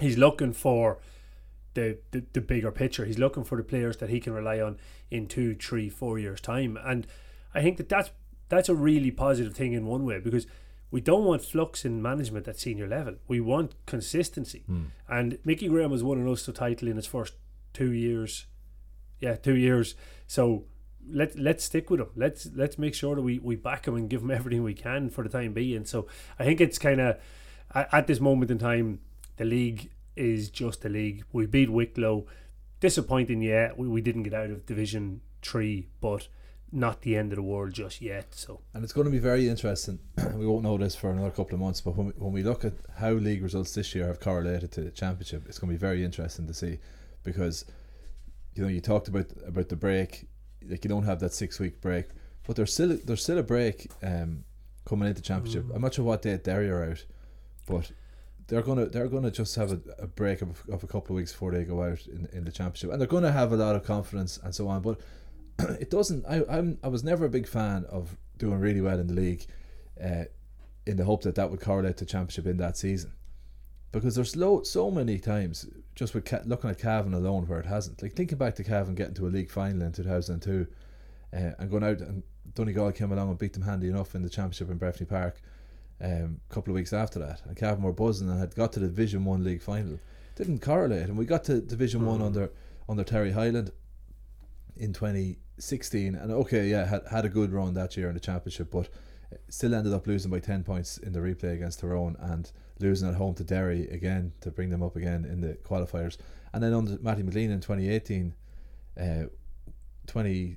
He's 0.00 0.18
looking 0.18 0.52
for 0.52 0.98
the, 1.74 1.98
the 2.10 2.24
the 2.32 2.40
bigger 2.40 2.70
picture. 2.70 3.04
He's 3.04 3.18
looking 3.18 3.44
for 3.44 3.56
the 3.56 3.64
players 3.64 3.96
that 3.98 4.10
he 4.10 4.20
can 4.20 4.32
rely 4.32 4.60
on 4.60 4.78
in 5.10 5.26
two, 5.26 5.54
three, 5.54 5.88
four 5.88 6.18
years 6.18 6.40
time, 6.40 6.78
and 6.84 7.06
I 7.54 7.62
think 7.62 7.78
that 7.78 7.88
that's 7.88 8.10
that's 8.48 8.68
a 8.68 8.74
really 8.74 9.10
positive 9.10 9.54
thing 9.54 9.72
in 9.72 9.86
one 9.86 10.04
way 10.04 10.18
because 10.18 10.46
we 10.94 11.00
don't 11.00 11.24
want 11.24 11.42
flux 11.42 11.84
in 11.84 12.00
management 12.10 12.46
at 12.46 12.56
senior 12.66 12.86
level. 12.86 13.14
We 13.26 13.40
want 13.40 13.74
consistency, 13.84 14.62
Mm. 14.70 14.86
and 15.08 15.38
Mickey 15.44 15.68
Graham 15.68 15.90
has 15.90 16.04
won 16.04 16.18
an 16.20 16.28
Ulster 16.28 16.52
title 16.52 16.86
in 16.88 16.96
his 16.96 17.06
first 17.14 17.34
two 17.72 17.90
years. 18.06 18.46
Yeah, 19.24 19.34
two 19.48 19.56
years. 19.56 19.96
So 20.28 20.66
let 21.20 21.30
let's 21.48 21.64
stick 21.64 21.90
with 21.90 22.00
him. 22.00 22.10
Let's 22.14 22.46
let's 22.54 22.78
make 22.78 22.94
sure 22.94 23.14
that 23.16 23.22
we, 23.22 23.38
we 23.40 23.56
back 23.56 23.88
him 23.88 23.96
and 23.96 24.08
give 24.08 24.22
him 24.22 24.30
everything 24.38 24.62
we 24.62 24.74
can 24.74 25.10
for 25.10 25.24
the 25.24 25.28
time 25.38 25.52
being. 25.52 25.84
So 25.84 26.06
I 26.38 26.44
think 26.44 26.60
it's 26.60 26.78
kind 26.78 27.00
of 27.00 27.16
at, 27.74 27.88
at 27.92 28.06
this 28.06 28.20
moment 28.20 28.50
in 28.52 28.58
time, 28.58 29.00
the 29.36 29.44
league 29.44 29.90
is 30.14 30.48
just 30.48 30.84
a 30.84 30.88
league. 30.88 31.24
We 31.32 31.46
beat 31.46 31.70
Wicklow. 31.70 32.26
Disappointing, 32.80 33.42
yeah. 33.42 33.72
We, 33.76 33.88
we 33.88 34.00
didn't 34.00 34.24
get 34.24 34.34
out 34.34 34.50
of 34.50 34.64
Division 34.66 35.22
Three, 35.42 35.88
but 36.00 36.28
not 36.74 37.02
the 37.02 37.16
end 37.16 37.32
of 37.32 37.36
the 37.36 37.42
world 37.42 37.72
just 37.72 38.02
yet. 38.02 38.34
So 38.34 38.60
And 38.74 38.82
it's 38.82 38.92
going 38.92 39.06
to 39.06 39.10
be 39.10 39.18
very 39.18 39.48
interesting. 39.48 39.98
we 40.34 40.46
won't 40.46 40.64
know 40.64 40.76
this 40.76 40.94
for 40.94 41.10
another 41.10 41.30
couple 41.30 41.54
of 41.54 41.60
months, 41.60 41.80
but 41.80 41.96
when 41.96 42.08
we, 42.08 42.12
when 42.16 42.32
we 42.32 42.42
look 42.42 42.64
at 42.64 42.74
how 42.96 43.10
league 43.10 43.42
results 43.42 43.74
this 43.74 43.94
year 43.94 44.06
have 44.08 44.20
correlated 44.20 44.72
to 44.72 44.80
the 44.82 44.90
championship, 44.90 45.44
it's 45.46 45.58
going 45.58 45.70
to 45.70 45.74
be 45.74 45.80
very 45.80 46.04
interesting 46.04 46.46
to 46.46 46.54
see 46.54 46.78
because 47.22 47.64
you 48.54 48.62
know 48.62 48.68
you 48.68 48.80
talked 48.80 49.08
about 49.08 49.26
about 49.46 49.68
the 49.68 49.76
break, 49.76 50.26
like 50.68 50.84
you 50.84 50.88
don't 50.88 51.04
have 51.04 51.20
that 51.20 51.32
six 51.32 51.58
week 51.58 51.80
break, 51.80 52.06
but 52.46 52.56
there's 52.56 52.72
still 52.72 52.98
there's 53.04 53.22
still 53.22 53.38
a 53.38 53.42
break 53.42 53.90
um, 54.02 54.44
coming 54.84 55.08
into 55.08 55.22
championship. 55.22 55.64
Mm. 55.64 55.76
I'm 55.76 55.82
not 55.82 55.94
sure 55.94 56.04
what 56.04 56.22
date 56.22 56.44
Derry 56.44 56.70
are 56.70 56.90
out, 56.90 57.04
but 57.66 57.90
they're 58.46 58.62
gonna 58.62 58.86
they're 58.86 59.08
gonna 59.08 59.30
just 59.30 59.56
have 59.56 59.72
a, 59.72 59.80
a 59.98 60.06
break 60.06 60.42
of, 60.42 60.62
of 60.70 60.82
a 60.84 60.86
couple 60.86 61.14
of 61.14 61.16
weeks 61.16 61.32
before 61.32 61.52
they 61.52 61.64
go 61.64 61.82
out 61.82 62.06
in, 62.06 62.28
in 62.32 62.44
the 62.44 62.52
championship, 62.52 62.90
and 62.90 63.00
they're 63.00 63.08
gonna 63.08 63.32
have 63.32 63.52
a 63.52 63.56
lot 63.56 63.74
of 63.74 63.84
confidence 63.84 64.38
and 64.42 64.54
so 64.54 64.68
on. 64.68 64.82
But 64.82 65.00
it 65.80 65.90
doesn't. 65.90 66.24
I 66.26 66.42
I'm 66.48 66.78
I 66.82 66.88
was 66.88 67.04
never 67.04 67.24
a 67.24 67.30
big 67.30 67.46
fan 67.46 67.84
of 67.86 68.16
doing 68.38 68.58
really 68.58 68.80
well 68.80 68.98
in 68.98 69.06
the 69.06 69.14
league, 69.14 69.46
uh, 70.02 70.24
in 70.86 70.96
the 70.96 71.04
hope 71.04 71.22
that 71.22 71.34
that 71.36 71.50
would 71.50 71.60
correlate 71.60 71.96
to 71.98 72.06
championship 72.06 72.46
in 72.46 72.56
that 72.58 72.76
season, 72.76 73.12
because 73.92 74.14
there's 74.16 74.34
low, 74.36 74.62
so 74.62 74.90
many 74.90 75.18
times 75.18 75.68
just 75.94 76.12
with 76.14 76.24
Ca- 76.24 76.42
looking 76.44 76.68
at 76.70 76.78
Cavan 76.78 77.14
alone 77.14 77.46
where 77.46 77.60
it 77.60 77.66
hasn't. 77.66 78.02
Like 78.02 78.14
thinking 78.14 78.38
back 78.38 78.56
to 78.56 78.64
Cavan 78.64 78.94
getting 78.96 79.14
to 79.14 79.26
a 79.26 79.28
league 79.28 79.50
final 79.50 79.82
in 79.82 79.92
2002, 79.92 80.66
uh, 81.32 81.36
and 81.58 81.70
going 81.70 81.84
out 81.84 82.00
and 82.00 82.22
Donegal 82.54 82.92
came 82.92 83.12
along 83.12 83.30
and 83.30 83.38
beat 83.38 83.52
them 83.52 83.62
handy 83.62 83.88
enough 83.88 84.14
in 84.14 84.22
the 84.22 84.28
championship 84.28 84.70
in 84.70 84.78
Breffni 84.78 85.08
Park. 85.08 85.40
Um, 86.00 86.40
a 86.50 86.52
couple 86.54 86.72
of 86.72 86.74
weeks 86.74 86.92
after 86.92 87.20
that, 87.20 87.42
and 87.46 87.56
Cavan 87.56 87.84
were 87.84 87.92
buzzing 87.92 88.28
and 88.28 88.40
had 88.40 88.56
got 88.56 88.72
to 88.72 88.80
the 88.80 88.88
Division 88.88 89.24
One 89.24 89.44
league 89.44 89.62
final. 89.62 90.00
Didn't 90.34 90.58
correlate, 90.60 91.04
and 91.08 91.16
we 91.16 91.24
got 91.24 91.44
to 91.44 91.60
Division 91.60 92.04
One 92.04 92.18
Mm. 92.18 92.26
under 92.26 92.50
under 92.88 93.04
Terry 93.04 93.30
Hyland 93.30 93.70
in 94.76 94.92
2016 95.56 96.14
and 96.14 96.32
okay 96.32 96.68
yeah 96.68 96.86
had, 96.86 97.02
had 97.10 97.24
a 97.24 97.28
good 97.28 97.52
run 97.52 97.74
that 97.74 97.96
year 97.96 98.08
in 98.08 98.14
the 98.14 98.20
championship 98.20 98.70
but 98.70 98.88
still 99.48 99.74
ended 99.74 99.92
up 99.92 100.06
losing 100.06 100.30
by 100.30 100.38
10 100.38 100.62
points 100.62 100.98
in 100.98 101.12
the 101.12 101.18
replay 101.18 101.54
against 101.54 101.80
Tyrone 101.80 102.16
and 102.20 102.50
losing 102.78 103.08
at 103.08 103.14
home 103.14 103.34
to 103.34 103.44
Derry 103.44 103.88
again 103.88 104.32
to 104.40 104.50
bring 104.50 104.70
them 104.70 104.82
up 104.82 104.96
again 104.96 105.24
in 105.24 105.40
the 105.40 105.54
qualifiers 105.54 106.18
and 106.52 106.62
then 106.62 106.72
under 106.72 106.98
Mattie 107.00 107.22
McGleenan 107.22 107.52
in 107.52 107.60
2018 107.60 108.34
uh, 109.00 109.24
20 110.06 110.56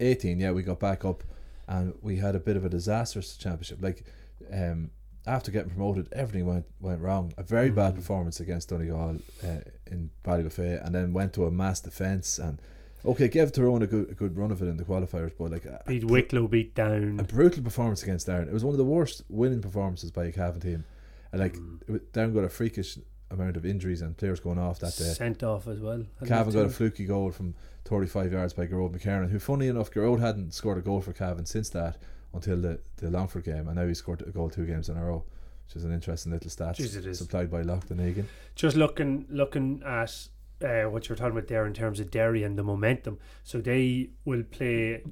18, 0.00 0.40
yeah, 0.40 0.50
we 0.50 0.62
got 0.62 0.80
back 0.80 1.04
up, 1.04 1.22
and 1.68 1.94
we 2.00 2.16
had 2.16 2.34
a 2.34 2.40
bit 2.40 2.56
of 2.56 2.64
a 2.64 2.68
disastrous 2.68 3.36
championship. 3.36 3.78
Like, 3.80 4.04
um, 4.52 4.90
after 5.26 5.50
getting 5.50 5.70
promoted, 5.70 6.08
everything 6.12 6.46
went 6.46 6.64
went 6.80 7.00
wrong. 7.00 7.32
A 7.36 7.42
very 7.42 7.70
bad 7.70 7.94
performance 7.94 8.40
against 8.40 8.70
Donegal 8.70 9.18
uh, 9.44 9.46
in 9.86 10.10
Ballybofey, 10.24 10.84
and 10.84 10.94
then 10.94 11.12
went 11.12 11.34
to 11.34 11.46
a 11.46 11.50
mass 11.50 11.80
defence 11.80 12.38
and. 12.38 12.60
Okay, 13.04 13.28
gave 13.28 13.50
Tyrone 13.52 13.82
a 13.82 13.86
good 13.86 14.10
a 14.10 14.14
good 14.14 14.36
run 14.36 14.50
of 14.50 14.60
it 14.62 14.66
in 14.66 14.76
the 14.76 14.84
qualifiers, 14.84 15.32
but 15.38 15.50
like 15.50 15.64
a, 15.64 15.82
Beat 15.86 16.04
Wicklow, 16.04 16.48
beat 16.48 16.74
down. 16.74 17.18
a 17.18 17.24
brutal 17.24 17.62
performance 17.62 18.02
against 18.02 18.26
Down. 18.26 18.42
It 18.48 18.52
was 18.52 18.64
one 18.64 18.74
of 18.74 18.78
the 18.78 18.84
worst 18.84 19.22
winning 19.28 19.62
performances 19.62 20.10
by 20.10 20.26
a 20.26 20.32
Cavan 20.32 20.60
team. 20.60 20.84
And 21.32 21.40
like 21.40 21.54
Mm. 21.54 22.00
Down 22.12 22.34
got 22.34 22.44
a 22.44 22.48
freakish 22.48 22.98
amount 23.30 23.56
of 23.56 23.64
injuries 23.64 24.02
and 24.02 24.16
players 24.16 24.40
going 24.40 24.58
off 24.58 24.80
that 24.80 24.96
day. 24.96 25.04
Sent 25.04 25.42
off 25.42 25.66
as 25.68 25.80
well. 25.80 26.04
Cavan 26.26 26.52
got 26.52 26.66
a 26.66 26.68
fluky 26.68 27.04
goal 27.06 27.30
from 27.30 27.54
35 27.84 28.32
yards 28.32 28.52
by 28.52 28.66
Gearóid 28.66 28.92
McKiernan, 28.96 29.30
who, 29.30 29.38
funny 29.38 29.68
enough, 29.68 29.90
Gearóid 29.90 30.20
hadn't 30.20 30.52
scored 30.52 30.78
a 30.78 30.80
goal 30.82 31.00
for 31.00 31.12
Cavan 31.12 31.46
since 31.46 31.68
that 31.70 31.96
until 32.34 32.60
the, 32.60 32.80
the 32.96 33.08
Longford 33.10 33.44
game, 33.44 33.66
and 33.68 33.76
now 33.76 33.86
he 33.86 33.94
scored 33.94 34.22
a 34.22 34.30
goal 34.30 34.50
two 34.50 34.66
games 34.66 34.88
in 34.88 34.96
a 34.96 35.04
row, 35.04 35.24
which 35.66 35.76
is 35.76 35.84
an 35.84 35.92
interesting 35.92 36.32
little 36.32 36.50
stat 36.50 36.76
Jeez, 36.76 36.96
it 36.96 37.06
is. 37.06 37.18
supplied 37.18 37.50
by 37.50 37.62
Loughlin 37.62 38.00
Egan. 38.06 38.28
just 38.56 38.76
looking 38.76 39.26
looking 39.30 39.82
at 39.86 40.28
uh, 40.62 40.84
what 40.84 41.08
you're 41.08 41.16
talking 41.16 41.32
about 41.32 41.48
there 41.48 41.66
in 41.66 41.74
terms 41.74 42.00
of 42.00 42.10
Derry 42.10 42.42
and 42.42 42.58
the 42.58 42.62
momentum. 42.62 43.18
So 43.42 43.60
they 43.60 44.10
will 44.24 44.42
play 44.42 45.02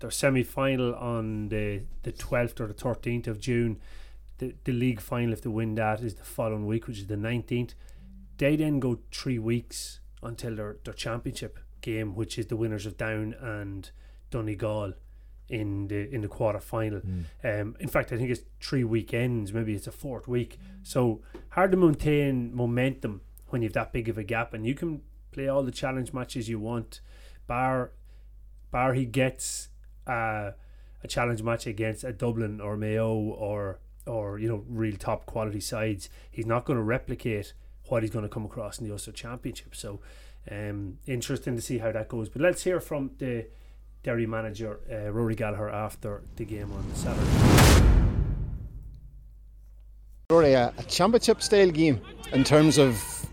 their 0.00 0.10
semi 0.10 0.42
final 0.42 0.94
on 0.94 1.48
the 1.48 1.82
the 2.02 2.12
twelfth 2.12 2.60
or 2.60 2.66
the 2.66 2.74
thirteenth 2.74 3.26
of 3.26 3.40
June. 3.40 3.80
The 4.38 4.54
the 4.64 4.72
league 4.72 5.00
final, 5.00 5.32
if 5.32 5.42
they 5.42 5.50
win 5.50 5.74
that, 5.76 6.00
is 6.00 6.14
the 6.14 6.24
following 6.24 6.66
week, 6.66 6.86
which 6.86 6.98
is 6.98 7.06
the 7.06 7.16
nineteenth. 7.16 7.74
They 8.38 8.56
then 8.56 8.80
go 8.80 8.98
three 9.10 9.38
weeks 9.38 10.00
until 10.22 10.56
their, 10.56 10.76
their 10.84 10.92
championship 10.92 11.58
game, 11.80 12.14
which 12.14 12.38
is 12.38 12.46
the 12.46 12.56
winners 12.56 12.84
of 12.84 12.98
Down 12.98 13.34
and 13.40 13.90
Donegal 14.30 14.92
in 15.48 15.88
the 15.88 16.12
in 16.12 16.20
the 16.20 16.28
quarter 16.28 16.60
final. 16.60 17.00
Um, 17.44 17.76
in 17.80 17.88
fact, 17.88 18.12
I 18.12 18.18
think 18.18 18.30
it's 18.30 18.42
three 18.60 18.84
weekends. 18.84 19.52
Maybe 19.52 19.74
it's 19.74 19.86
a 19.86 19.92
fourth 19.92 20.28
week. 20.28 20.58
So 20.82 21.22
hard 21.50 21.70
to 21.70 21.76
maintain 21.76 22.54
momentum 22.54 23.22
when 23.48 23.62
you've 23.62 23.72
that 23.74 23.92
big 23.92 24.08
of 24.08 24.18
a 24.18 24.24
gap, 24.24 24.54
and 24.54 24.66
you 24.66 24.74
can 24.74 25.02
play 25.32 25.48
all 25.48 25.62
the 25.62 25.70
challenge 25.70 26.12
matches 26.12 26.48
you 26.48 26.58
want. 26.58 27.00
Bar, 27.46 27.92
bar 28.70 28.94
he 28.94 29.04
gets 29.04 29.68
uh, 30.06 30.52
a 31.02 31.08
challenge 31.08 31.42
match 31.42 31.66
against 31.66 32.04
a 32.04 32.12
Dublin 32.12 32.60
or 32.60 32.76
Mayo 32.76 33.12
or 33.14 33.80
or 34.06 34.38
you 34.38 34.48
know 34.48 34.64
real 34.68 34.96
top 34.96 35.26
quality 35.26 35.60
sides. 35.60 36.08
He's 36.30 36.46
not 36.46 36.64
going 36.64 36.78
to 36.78 36.82
replicate 36.82 37.52
what 37.88 38.02
he's 38.02 38.10
going 38.10 38.24
to 38.24 38.28
come 38.28 38.44
across 38.44 38.78
in 38.78 38.86
the 38.86 38.92
Ulster 38.92 39.12
Championship. 39.12 39.74
So 39.74 40.00
um, 40.50 40.98
interesting 41.06 41.56
to 41.56 41.62
see 41.62 41.78
how 41.78 41.92
that 41.92 42.08
goes. 42.08 42.28
But 42.28 42.42
let's 42.42 42.64
hear 42.64 42.80
from 42.80 43.12
the 43.18 43.46
Derry 44.02 44.26
manager 44.26 44.80
uh, 44.90 45.10
Rory 45.10 45.34
Gallagher 45.34 45.68
after 45.68 46.22
the 46.36 46.44
game 46.44 46.72
on 46.72 46.84
Saturday. 46.94 47.82
Rory, 50.30 50.54
a, 50.54 50.72
a 50.76 50.82
championship 50.84 51.42
style 51.42 51.70
game 51.70 52.00
in 52.32 52.42
terms 52.42 52.78
of 52.78 53.26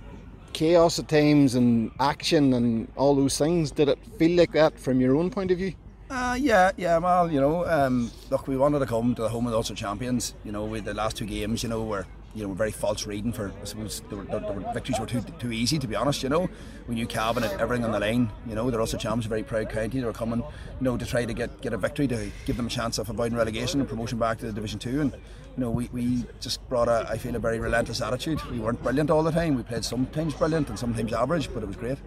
chaos 0.54 1.00
at 1.00 1.08
times 1.08 1.56
and 1.56 1.92
action 2.00 2.54
and 2.54 2.88
all 2.96 3.16
those 3.16 3.38
things. 3.38 3.72
Did 3.72 3.90
it 3.90 4.00
feel 4.18 4.38
like 4.38 4.52
that 4.54 4.80
from 4.80 5.02
your 5.02 5.16
own 5.16 5.30
point 5.30 5.52
of 5.52 5.58
view? 5.58 5.74
Uh, 6.10 6.38
yeah, 6.40 6.72
yeah, 6.78 6.98
well, 7.00 7.32
you 7.32 7.42
know, 7.42 7.66
um, 7.66 8.12
look, 8.30 8.48
we 8.48 8.56
wanted 8.56 8.80
to 8.80 8.86
come 8.86 9.16
to 9.16 9.24
the 9.24 9.30
home 9.30 9.48
of 9.48 9.52
the 9.52 9.58
Ulster 9.58 9.74
champions. 9.74 10.36
You 10.44 10.52
know, 10.52 10.66
with 10.66 10.86
the 10.86 10.94
last 10.94 11.18
two 11.18 11.26
games, 11.26 11.64
you 11.64 11.70
know, 11.70 11.84
were 11.84 12.06
you 12.34 12.48
know 12.48 12.54
very 12.54 12.72
false 12.72 13.06
reading 13.06 13.32
for. 13.32 13.52
I 13.62 13.66
suppose 13.66 14.02
the, 14.10 14.16
there 14.16 14.42
were 14.42 14.74
victories 14.74 15.00
were 15.00 15.06
too 15.06 15.22
too 15.40 15.52
easy 15.52 15.80
to 15.80 15.88
be 15.88 15.96
honest. 15.96 16.24
You 16.24 16.30
know, 16.30 16.50
we 16.88 16.96
knew 16.96 17.08
Cavan 17.08 17.44
had 17.44 17.60
everything 17.60 17.86
on 17.86 17.92
the 17.92 18.00
line. 18.00 18.32
You 18.48 18.56
know, 18.56 18.70
the 18.70 18.80
Ulster 18.80 18.98
champions, 18.98 19.26
a 19.26 19.30
very 19.30 19.44
proud 19.44 19.70
county. 19.70 20.00
They 20.00 20.06
were 20.06 20.14
coming, 20.14 20.40
you 20.40 20.46
know, 20.82 20.98
to 20.98 21.06
try 21.06 21.26
to 21.26 21.34
get 21.34 21.62
get 21.62 21.74
a 21.74 21.78
victory 21.78 22.08
to 22.08 22.32
give 22.46 22.58
them 22.58 22.68
a 22.68 22.70
chance 22.70 22.98
of 22.98 23.10
avoiding 23.10 23.38
relegation 23.38 23.80
and 23.80 23.90
promotion 23.90 24.18
back 24.18 24.40
to 24.40 24.46
the 24.46 24.54
Division 24.54 24.80
Two. 24.80 25.02
And 25.02 25.12
you 25.12 25.62
know, 25.62 25.70
we, 25.70 25.88
we 25.94 26.26
just 26.40 26.68
brought 26.68 26.88
a, 26.88 27.06
I 27.08 27.18
feel, 27.18 27.36
a 27.36 27.40
very 27.40 27.60
relentless 27.60 28.02
attitude. 28.02 28.44
We 28.50 28.60
weren't 28.60 28.82
brilliant 28.82 29.12
all 29.12 29.22
the 29.22 29.32
time. 29.32 29.56
We 29.56 29.64
played 29.64 29.86
sometimes 29.86 30.34
brilliant 30.34 30.70
and 30.70 30.80
sometimes 30.80 31.14
average, 31.14 31.54
but 31.54 31.62
it 31.62 31.68
was 31.68 31.76
great. 31.76 32.00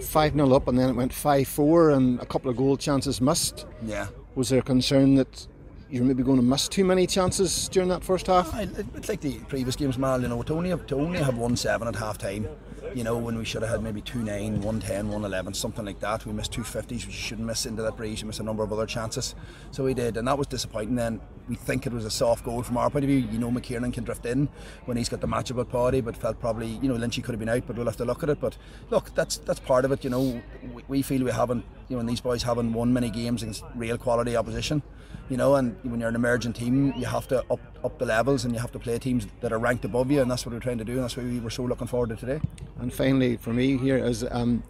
5 0.00 0.32
0 0.32 0.52
up 0.54 0.68
and 0.68 0.78
then 0.78 0.88
it 0.88 0.96
went 0.96 1.12
5 1.12 1.46
4 1.46 1.90
and 1.90 2.20
a 2.20 2.26
couple 2.26 2.50
of 2.50 2.56
goal 2.56 2.76
chances 2.76 3.20
missed. 3.20 3.66
Yeah. 3.82 4.06
Was 4.34 4.48
there 4.48 4.62
concern 4.62 5.16
that 5.16 5.46
you're 5.94 6.04
maybe 6.04 6.24
going 6.24 6.38
to 6.38 6.44
miss 6.44 6.66
too 6.66 6.84
many 6.84 7.06
chances 7.06 7.68
during 7.68 7.88
that 7.88 8.02
first 8.02 8.26
half? 8.26 8.52
It's 8.58 9.08
like 9.08 9.20
the 9.20 9.38
previous 9.46 9.76
games, 9.76 9.96
Mal. 9.96 10.20
You 10.20 10.26
know, 10.26 10.42
to 10.42 10.54
only 10.54 10.70
have, 10.70 10.88
to 10.88 10.96
only 10.96 11.20
have 11.20 11.38
one 11.38 11.56
seven 11.56 11.86
at 11.86 11.94
half 11.94 12.18
time. 12.18 12.48
You 12.94 13.04
know, 13.04 13.16
when 13.16 13.38
we 13.38 13.44
should 13.44 13.62
have 13.62 13.70
had 13.70 13.82
maybe 13.82 14.00
two 14.00 14.22
nine, 14.24 14.60
one 14.60 14.80
ten, 14.80 15.08
one 15.08 15.24
eleven, 15.24 15.54
something 15.54 15.84
like 15.84 16.00
that. 16.00 16.26
We 16.26 16.32
missed 16.32 16.52
two 16.52 16.64
fifties. 16.64 17.06
We 17.06 17.12
shouldn't 17.12 17.46
miss 17.46 17.64
into 17.64 17.82
that 17.82 17.96
breeze. 17.96 18.22
We 18.22 18.26
missed 18.26 18.40
a 18.40 18.42
number 18.42 18.64
of 18.64 18.72
other 18.72 18.86
chances. 18.86 19.36
So 19.70 19.84
we 19.84 19.94
did, 19.94 20.16
and 20.16 20.26
that 20.26 20.36
was 20.36 20.48
disappointing. 20.48 20.96
Then 20.96 21.20
we 21.48 21.54
think 21.54 21.86
it 21.86 21.92
was 21.92 22.04
a 22.04 22.10
soft 22.10 22.44
goal 22.44 22.64
from 22.64 22.76
our 22.76 22.90
point 22.90 23.04
of 23.04 23.08
view. 23.08 23.28
You 23.30 23.38
know, 23.38 23.52
McKiernan 23.52 23.92
can 23.92 24.02
drift 24.02 24.26
in 24.26 24.48
when 24.86 24.96
he's 24.96 25.08
got 25.08 25.20
the 25.20 25.28
match 25.28 25.50
about 25.50 25.70
party, 25.70 26.00
but 26.00 26.16
felt 26.16 26.40
probably 26.40 26.78
you 26.82 26.88
know 26.88 26.96
Lynchy 26.96 27.22
could 27.22 27.34
have 27.34 27.40
been 27.40 27.48
out. 27.48 27.68
But 27.68 27.76
we'll 27.76 27.86
have 27.86 27.96
to 27.98 28.04
look 28.04 28.24
at 28.24 28.30
it. 28.30 28.40
But 28.40 28.56
look, 28.90 29.14
that's 29.14 29.38
that's 29.38 29.60
part 29.60 29.84
of 29.84 29.92
it. 29.92 30.02
You 30.02 30.10
know, 30.10 30.42
we, 30.72 30.84
we 30.88 31.02
feel 31.02 31.22
we 31.22 31.30
haven't. 31.30 31.64
You 31.88 31.96
know, 31.96 32.00
and 32.00 32.08
these 32.08 32.20
boys 32.20 32.42
haven't 32.42 32.72
won 32.72 32.92
many 32.92 33.10
games 33.10 33.42
against 33.42 33.62
real 33.76 33.96
quality 33.96 34.34
opposition 34.34 34.82
you 35.28 35.36
know, 35.36 35.54
and 35.56 35.76
when 35.82 36.00
you're 36.00 36.08
an 36.08 36.14
emerging 36.14 36.52
team, 36.52 36.92
you 36.96 37.06
have 37.06 37.26
to 37.28 37.40
up 37.50 37.60
up 37.82 37.98
the 37.98 38.06
levels 38.06 38.44
and 38.44 38.54
you 38.54 38.60
have 38.60 38.72
to 38.72 38.78
play 38.78 38.98
teams 38.98 39.26
that 39.40 39.52
are 39.52 39.58
ranked 39.58 39.84
above 39.84 40.10
you, 40.10 40.20
and 40.22 40.30
that's 40.30 40.44
what 40.44 40.52
we're 40.52 40.60
trying 40.60 40.78
to 40.78 40.84
do, 40.84 40.92
and 40.92 41.02
that's 41.02 41.16
why 41.16 41.22
we 41.24 41.40
were 41.40 41.50
so 41.50 41.62
looking 41.64 41.86
forward 41.86 42.10
to 42.10 42.16
today. 42.16 42.40
And 42.80 42.92
finally, 42.92 43.36
for 43.36 43.52
me 43.52 43.76
here, 43.78 43.96
is 43.96 44.24
um, 44.30 44.62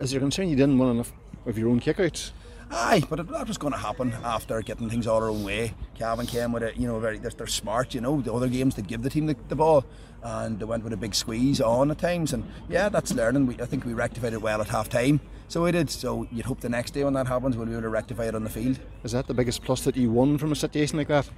is 0.00 0.10
there 0.10 0.20
concern 0.20 0.48
you 0.48 0.56
didn't 0.56 0.78
win 0.78 0.90
enough 0.90 1.12
of 1.46 1.58
your 1.58 1.68
own 1.68 1.80
kickouts? 1.80 2.32
Aye, 2.70 3.04
but 3.08 3.20
it, 3.20 3.28
that 3.28 3.46
was 3.46 3.58
going 3.58 3.72
to 3.72 3.78
happen 3.78 4.12
after 4.24 4.60
getting 4.60 4.90
things 4.90 5.06
all 5.06 5.22
our 5.22 5.30
own 5.30 5.44
way. 5.44 5.74
Cavan 5.94 6.26
came 6.26 6.50
with 6.50 6.64
it, 6.64 6.76
you 6.76 6.88
know, 6.88 6.98
very 6.98 7.18
they're, 7.18 7.30
they're 7.30 7.46
smart, 7.46 7.94
you 7.94 8.00
know. 8.00 8.20
The 8.20 8.32
other 8.32 8.48
games 8.48 8.74
they 8.74 8.82
give 8.82 9.02
the 9.02 9.10
team 9.10 9.26
the, 9.26 9.36
the 9.48 9.54
ball, 9.54 9.84
and 10.26 10.58
they 10.58 10.64
went 10.64 10.82
with 10.82 10.92
a 10.92 10.96
big 10.96 11.14
squeeze 11.14 11.60
on 11.60 11.90
at 11.90 11.98
times, 11.98 12.32
and 12.32 12.44
yeah, 12.68 12.88
that's 12.88 13.14
learning. 13.14 13.46
We, 13.46 13.54
I 13.60 13.66
think 13.66 13.84
we 13.84 13.94
rectified 13.94 14.32
it 14.32 14.42
well 14.42 14.60
at 14.60 14.68
half 14.68 14.88
time, 14.88 15.20
so 15.46 15.62
we 15.62 15.72
did. 15.72 15.88
So 15.88 16.26
you'd 16.32 16.46
hope 16.46 16.60
the 16.60 16.68
next 16.68 16.92
day 16.92 17.04
when 17.04 17.12
that 17.14 17.26
happens, 17.28 17.56
we'll 17.56 17.66
be 17.66 17.72
able 17.72 17.82
to 17.82 17.88
rectify 17.88 18.24
it 18.24 18.34
on 18.34 18.42
the 18.42 18.50
field. 18.50 18.78
Is 19.04 19.12
that 19.12 19.28
the 19.28 19.34
biggest 19.34 19.62
plus 19.62 19.82
that 19.82 19.96
you 19.96 20.10
won 20.10 20.36
from 20.38 20.50
a 20.50 20.56
situation 20.56 20.98
like 20.98 21.08
that? 21.08 21.30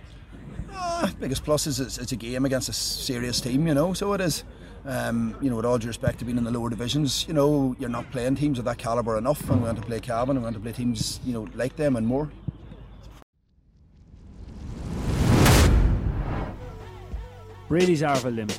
Ah, 0.72 1.12
biggest 1.20 1.44
plus 1.44 1.66
is 1.66 1.80
it's, 1.80 1.98
it's 1.98 2.12
a 2.12 2.16
game 2.16 2.44
against 2.46 2.68
a 2.68 2.72
serious 2.72 3.40
team, 3.40 3.66
you 3.66 3.74
know. 3.74 3.92
So 3.92 4.12
it 4.14 4.20
is. 4.20 4.44
Um, 4.86 5.36
you 5.42 5.50
know, 5.50 5.56
with 5.56 5.66
all 5.66 5.76
due 5.76 5.88
respect 5.88 6.20
to 6.20 6.24
being 6.24 6.38
in 6.38 6.44
the 6.44 6.50
lower 6.50 6.70
divisions, 6.70 7.26
you 7.28 7.34
know, 7.34 7.76
you're 7.78 7.90
not 7.90 8.10
playing 8.10 8.36
teams 8.36 8.58
of 8.58 8.64
that 8.64 8.78
calibre 8.78 9.18
enough, 9.18 9.50
and 9.50 9.60
we 9.60 9.66
want 9.66 9.76
to 9.78 9.84
play 9.84 10.00
Cavan, 10.00 10.30
and 10.30 10.38
we 10.38 10.44
want 10.44 10.54
to 10.54 10.60
play 10.60 10.72
teams, 10.72 11.20
you 11.26 11.34
know, 11.34 11.46
like 11.54 11.76
them 11.76 11.96
and 11.96 12.06
more. 12.06 12.30
Brady's 17.68 18.02
Arva 18.02 18.30
Limited, 18.30 18.58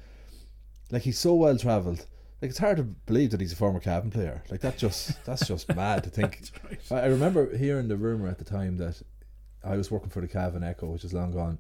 like 0.90 1.02
he's 1.02 1.18
so 1.18 1.34
well 1.34 1.56
travelled 1.56 2.04
like 2.42 2.50
it's 2.50 2.58
hard 2.58 2.78
to 2.78 2.82
believe 2.82 3.30
that 3.30 3.40
he's 3.40 3.52
a 3.52 3.56
former 3.56 3.80
Cavan 3.80 4.10
player. 4.10 4.42
Like 4.50 4.60
that 4.60 4.78
just 4.78 5.22
that's 5.24 5.46
just 5.46 5.68
mad 5.76 6.04
to 6.04 6.10
think. 6.10 6.50
I, 6.90 7.00
I 7.00 7.06
remember 7.06 7.56
hearing 7.56 7.88
the 7.88 7.96
rumor 7.96 8.28
at 8.28 8.38
the 8.38 8.44
time 8.44 8.78
that 8.78 9.00
I 9.62 9.76
was 9.76 9.90
working 9.90 10.08
for 10.08 10.20
the 10.20 10.28
Cavan 10.28 10.64
Echo, 10.64 10.86
which 10.86 11.04
is 11.04 11.12
long 11.12 11.32
gone. 11.32 11.58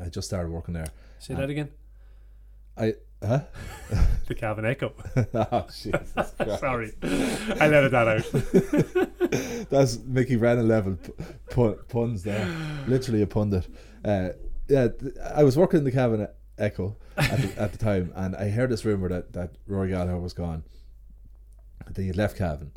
I 0.00 0.08
just 0.08 0.28
started 0.28 0.50
working 0.50 0.74
there. 0.74 0.88
Say 1.18 1.34
that 1.34 1.50
again. 1.50 1.68
I 2.78 2.94
huh? 3.26 3.40
The 4.26 4.34
Cavan 4.34 4.64
Echo. 4.66 4.92
oh 5.34 5.66
Jesus 5.72 6.12
Christ. 6.36 6.60
Sorry, 6.60 6.92
I 7.02 7.68
let 7.68 7.90
that 7.90 8.08
out. 8.08 9.68
That's 9.70 9.98
Mickey 9.98 10.36
Brennan 10.36 10.68
level 10.68 10.96
p- 11.50 11.74
puns 11.88 12.22
there. 12.22 12.46
Literally 12.86 13.22
a 13.22 13.26
pundit. 13.26 13.66
Uh, 14.04 14.30
yeah, 14.68 14.88
th- 14.88 15.14
I 15.34 15.42
was 15.44 15.56
working 15.56 15.78
in 15.78 15.84
the 15.84 15.90
Cavan 15.92 16.28
Echo 16.58 16.96
at 17.16 17.40
the, 17.40 17.60
at 17.60 17.72
the 17.72 17.78
time, 17.78 18.12
and 18.14 18.36
I 18.36 18.50
heard 18.50 18.70
this 18.70 18.84
rumor 18.84 19.08
that, 19.08 19.32
that 19.32 19.50
Rory 19.66 19.90
Gallagher 19.90 20.18
was 20.20 20.32
gone. 20.32 20.62
That 21.86 22.00
he 22.00 22.06
had 22.08 22.16
left 22.16 22.36
Cavan. 22.36 22.72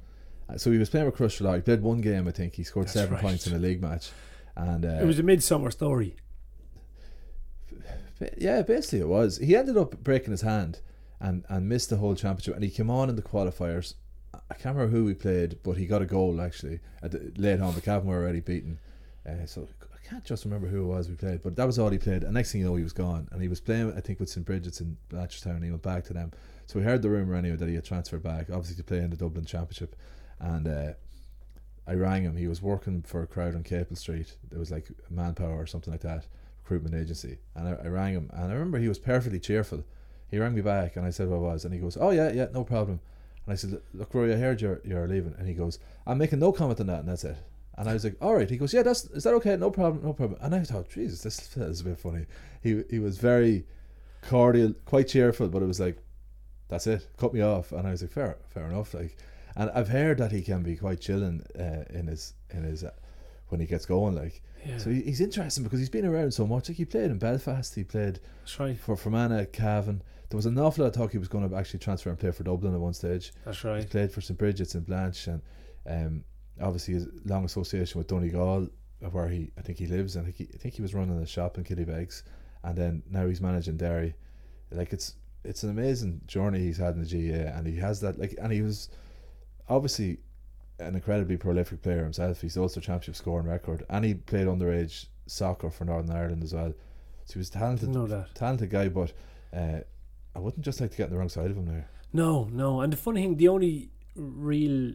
Uh, 0.49 0.57
So 0.57 0.71
he 0.71 0.77
was 0.77 0.89
playing 0.89 1.05
with 1.05 1.15
Crusher 1.15 1.53
He 1.55 1.61
played 1.61 1.81
one 1.81 2.01
game, 2.01 2.27
I 2.27 2.31
think. 2.31 2.55
He 2.55 2.63
scored 2.63 2.85
That's 2.87 2.93
seven 2.93 3.13
right. 3.15 3.21
points 3.21 3.45
in 3.47 3.53
a 3.55 3.59
league 3.59 3.81
match. 3.81 4.11
And 4.55 4.85
uh, 4.85 4.99
It 5.01 5.05
was 5.05 5.19
a 5.19 5.23
midsummer 5.23 5.69
story. 5.71 6.15
Yeah, 8.37 8.61
basically 8.61 8.99
it 8.99 9.07
was. 9.07 9.37
He 9.37 9.55
ended 9.55 9.77
up 9.77 10.03
breaking 10.03 10.31
his 10.31 10.41
hand 10.41 10.81
and, 11.19 11.45
and 11.49 11.67
missed 11.67 11.89
the 11.89 11.97
whole 11.97 12.15
championship. 12.15 12.55
And 12.55 12.63
he 12.63 12.69
came 12.69 12.89
on 12.89 13.09
in 13.09 13.15
the 13.15 13.21
qualifiers. 13.21 13.95
I 14.33 14.53
can't 14.53 14.75
remember 14.75 14.95
who 14.95 15.05
we 15.05 15.13
played, 15.13 15.59
but 15.63 15.77
he 15.77 15.85
got 15.85 16.01
a 16.01 16.05
goal 16.05 16.41
actually 16.41 16.79
at 17.01 17.11
the, 17.11 17.31
late 17.37 17.59
on. 17.59 17.73
The 17.73 17.81
Cavan 17.81 18.07
were 18.07 18.17
already 18.17 18.39
beaten, 18.39 18.79
uh, 19.27 19.45
so 19.45 19.67
I 19.93 20.07
can't 20.07 20.23
just 20.23 20.45
remember 20.45 20.67
who 20.67 20.83
it 20.83 20.93
was 20.93 21.09
we 21.09 21.15
played. 21.15 21.41
But 21.41 21.55
that 21.55 21.65
was 21.65 21.79
all 21.79 21.89
he 21.89 21.97
played. 21.97 22.23
And 22.23 22.33
next 22.33 22.51
thing 22.51 22.61
you 22.61 22.67
know, 22.67 22.75
he 22.75 22.83
was 22.83 22.93
gone. 22.93 23.27
And 23.31 23.41
he 23.41 23.47
was 23.47 23.59
playing, 23.59 23.93
I 23.95 24.01
think, 24.01 24.19
with 24.19 24.29
St 24.29 24.45
Brigid's 24.45 24.81
in 24.81 24.97
Blanchardstown. 25.09 25.55
And 25.55 25.63
he 25.63 25.71
went 25.71 25.83
back 25.83 26.03
to 26.05 26.13
them. 26.13 26.31
So 26.65 26.79
we 26.79 26.85
heard 26.85 27.01
the 27.01 27.09
rumor 27.09 27.35
anyway 27.35 27.57
that 27.57 27.67
he 27.67 27.75
had 27.75 27.85
transferred 27.85 28.23
back, 28.23 28.49
obviously 28.49 28.77
to 28.77 28.83
play 28.83 28.99
in 28.99 29.09
the 29.09 29.17
Dublin 29.17 29.45
Championship. 29.45 29.95
And 30.39 30.67
uh, 30.67 30.93
I 31.87 31.95
rang 31.95 32.23
him. 32.23 32.37
He 32.37 32.47
was 32.47 32.61
working 32.61 33.01
for 33.01 33.21
a 33.21 33.27
crowd 33.27 33.55
on 33.55 33.63
Capel 33.63 33.95
Street. 33.95 34.37
There 34.49 34.59
was 34.59 34.71
like 34.71 34.87
Manpower 35.09 35.61
or 35.61 35.67
something 35.67 35.91
like 35.91 36.01
that, 36.01 36.27
recruitment 36.71 37.01
agency. 37.01 37.37
And 37.55 37.67
I, 37.67 37.71
I 37.83 37.87
rang 37.87 38.13
him, 38.13 38.29
and 38.33 38.51
I 38.51 38.53
remember 38.53 38.79
he 38.79 38.87
was 38.87 38.99
perfectly 38.99 39.39
cheerful. 39.39 39.83
He 40.29 40.39
rang 40.39 40.55
me 40.55 40.61
back, 40.61 40.95
and 40.95 41.05
I 41.05 41.09
said 41.09 41.27
what 41.27 41.37
I 41.37 41.39
was, 41.39 41.65
and 41.65 41.73
he 41.73 41.79
goes, 41.79 41.97
"Oh 41.99 42.11
yeah, 42.11 42.31
yeah, 42.31 42.47
no 42.53 42.63
problem." 42.63 43.01
And 43.45 43.53
I 43.53 43.55
said, 43.55 43.81
"Look, 43.93 44.13
Rory, 44.13 44.33
I 44.33 44.37
heard 44.37 44.61
you're 44.61 44.79
you're 44.85 45.07
leaving," 45.07 45.35
and 45.37 45.47
he 45.47 45.53
goes, 45.53 45.79
"I'm 46.07 46.17
making 46.17 46.39
no 46.39 46.53
comment 46.53 46.79
on 46.79 46.87
that, 46.87 47.01
and 47.01 47.09
that's 47.09 47.25
it." 47.25 47.35
And 47.77 47.89
I 47.89 47.93
was 47.93 48.03
like, 48.05 48.15
"All 48.21 48.35
right." 48.35 48.49
He 48.49 48.57
goes, 48.57 48.73
"Yeah, 48.73 48.83
that's 48.83 49.05
is 49.05 49.23
that 49.25 49.33
okay? 49.35 49.57
No 49.57 49.71
problem, 49.71 50.03
no 50.03 50.13
problem." 50.13 50.39
And 50.41 50.55
I 50.55 50.63
thought, 50.63 50.89
Jesus, 50.89 51.21
this 51.21 51.57
is 51.57 51.81
a 51.81 51.83
bit 51.83 51.99
funny. 51.99 52.25
He 52.61 52.83
he 52.89 52.99
was 52.99 53.17
very 53.17 53.65
cordial, 54.21 54.73
quite 54.85 55.09
cheerful, 55.09 55.49
but 55.49 55.61
it 55.61 55.67
was 55.67 55.79
like, 55.79 55.97
"That's 56.69 56.87
it, 56.87 57.09
cut 57.17 57.33
me 57.33 57.41
off." 57.41 57.73
And 57.73 57.85
I 57.85 57.91
was 57.91 58.01
like, 58.01 58.11
"Fair, 58.11 58.37
fair 58.47 58.67
enough." 58.67 58.93
Like, 58.93 59.17
and 59.57 59.69
I've 59.71 59.89
heard 59.89 60.19
that 60.19 60.31
he 60.31 60.41
can 60.41 60.63
be 60.63 60.77
quite 60.77 61.01
chilling 61.01 61.43
uh, 61.59 61.83
in 61.89 62.07
his 62.07 62.33
in 62.51 62.63
his 62.63 62.85
when 63.51 63.59
he 63.59 63.67
gets 63.67 63.85
going. 63.85 64.15
Like, 64.15 64.41
Yeah, 64.65 64.77
so 64.77 64.89
he, 64.89 65.01
he's 65.01 65.21
interesting 65.21 65.63
because 65.63 65.79
he's 65.79 65.89
been 65.89 66.05
around 66.05 66.33
so 66.33 66.47
much. 66.47 66.69
Like 66.69 66.77
he 66.77 66.85
played 66.85 67.11
in 67.11 67.19
Belfast, 67.19 67.75
he 67.75 67.83
played 67.83 68.19
that's 68.39 68.59
right. 68.59 68.77
for 68.77 68.95
Fermanagh, 68.95 69.45
Cavan. 69.51 70.01
There 70.29 70.37
was 70.37 70.45
an 70.45 70.57
awful 70.57 70.85
lot 70.85 70.95
of 70.95 70.95
talk 70.95 71.11
he 71.11 71.17
was 71.17 71.27
going 71.27 71.47
to 71.47 71.55
actually 71.55 71.79
transfer 71.79 72.09
and 72.09 72.17
play 72.17 72.31
for 72.31 72.43
Dublin 72.43 72.73
at 72.73 72.79
one 72.79 72.93
stage. 72.93 73.33
That's 73.43 73.63
right. 73.65 73.81
He 73.81 73.85
played 73.85 74.11
for 74.11 74.21
St 74.21 74.39
Brigid's 74.39 74.75
and 74.75 74.85
Blanche, 74.85 75.27
and 75.27 75.41
um, 75.85 76.23
obviously 76.61 76.93
his 76.93 77.07
long 77.25 77.43
association 77.43 77.97
with 77.97 78.07
Donegal, 78.07 78.69
where 79.11 79.27
he 79.27 79.51
I 79.57 79.61
think 79.61 79.77
he 79.77 79.87
lives, 79.87 80.15
and 80.15 80.23
I 80.23 80.31
think 80.31 80.37
he, 80.37 80.55
I 80.55 80.57
think 80.57 80.75
he 80.75 80.81
was 80.81 80.93
running 80.93 81.17
a 81.21 81.27
shop 81.27 81.57
in 81.57 81.65
Killybegs, 81.65 82.23
and 82.63 82.77
then 82.77 83.03
now 83.09 83.27
he's 83.27 83.41
managing 83.41 83.77
Derry. 83.77 84.15
Like 84.71 84.93
it's 84.93 85.15
it's 85.43 85.63
an 85.63 85.71
amazing 85.71 86.21
journey 86.27 86.59
he's 86.59 86.77
had 86.77 86.95
in 86.95 87.03
the 87.03 87.07
GAA, 87.31 87.57
and 87.57 87.67
he 87.67 87.75
has 87.77 87.99
that 88.01 88.17
like, 88.17 88.35
and 88.41 88.53
he 88.53 88.61
was 88.61 88.89
obviously 89.67 90.19
an 90.81 90.95
incredibly 90.95 91.37
prolific 91.37 91.81
player 91.81 92.03
himself. 92.03 92.41
He's 92.41 92.57
also 92.57 92.79
championship 92.79 93.15
scoring 93.15 93.47
record, 93.47 93.85
and 93.89 94.03
he 94.03 94.13
played 94.13 94.47
underage 94.47 95.05
soccer 95.27 95.69
for 95.69 95.85
Northern 95.85 96.15
Ireland 96.15 96.43
as 96.43 96.53
well. 96.53 96.73
So 97.25 97.33
he 97.33 97.39
was 97.39 97.49
talented, 97.49 97.89
know 97.89 98.07
that. 98.07 98.35
talented 98.35 98.69
guy, 98.69 98.89
but 98.89 99.13
uh, 99.55 99.79
I 100.35 100.39
wouldn't 100.39 100.65
just 100.65 100.81
like 100.81 100.91
to 100.91 100.97
get 100.97 101.05
on 101.05 101.09
the 101.11 101.17
wrong 101.17 101.29
side 101.29 101.51
of 101.51 101.57
him 101.57 101.65
there. 101.65 101.87
No, 102.13 102.45
no. 102.51 102.81
And 102.81 102.91
the 102.91 102.97
funny 102.97 103.21
thing, 103.21 103.37
the 103.37 103.47
only 103.47 103.89
real 104.15 104.93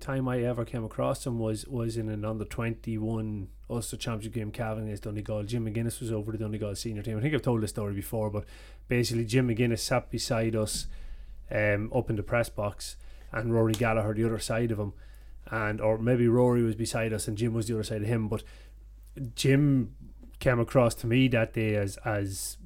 time 0.00 0.28
I 0.28 0.42
ever 0.42 0.64
came 0.64 0.84
across 0.84 1.26
him 1.26 1.38
was 1.38 1.66
was 1.66 1.96
in 1.96 2.08
an 2.08 2.24
under 2.24 2.44
twenty 2.44 2.98
one 2.98 3.48
Ulster 3.68 3.96
Championship 3.96 4.34
game, 4.34 4.50
Cavan 4.50 4.84
against 4.84 5.02
Donegal. 5.02 5.42
Jim 5.44 5.66
McGuinness 5.66 6.00
was 6.00 6.12
over 6.12 6.32
the 6.32 6.38
Donegal 6.38 6.74
senior 6.76 7.02
team. 7.02 7.18
I 7.18 7.20
think 7.20 7.34
I've 7.34 7.42
told 7.42 7.62
this 7.62 7.70
story 7.70 7.94
before, 7.94 8.30
but 8.30 8.44
basically 8.88 9.24
Jim 9.24 9.48
McGuinness 9.48 9.80
sat 9.80 10.10
beside 10.10 10.54
us 10.54 10.86
um, 11.50 11.90
up 11.94 12.08
in 12.10 12.16
the 12.16 12.22
press 12.22 12.48
box 12.48 12.96
and 13.32 13.52
Rory 13.52 13.72
Gallagher 13.72 14.14
the 14.14 14.24
other 14.24 14.38
side 14.38 14.70
of 14.70 14.78
him. 14.78 14.92
And 15.50 15.80
or 15.80 15.98
maybe 15.98 16.28
Rory 16.28 16.62
was 16.62 16.74
beside 16.74 17.12
us 17.12 17.28
and 17.28 17.38
Jim 17.38 17.54
was 17.54 17.68
the 17.68 17.74
other 17.74 17.84
side 17.84 18.02
of 18.02 18.08
him. 18.08 18.28
But 18.28 18.42
Jim 19.34 19.94
came 20.38 20.60
across 20.60 20.94
to 20.94 21.06
me 21.06 21.28
that 21.28 21.54
day 21.54 21.76
as 21.76 21.96
as 22.04 22.58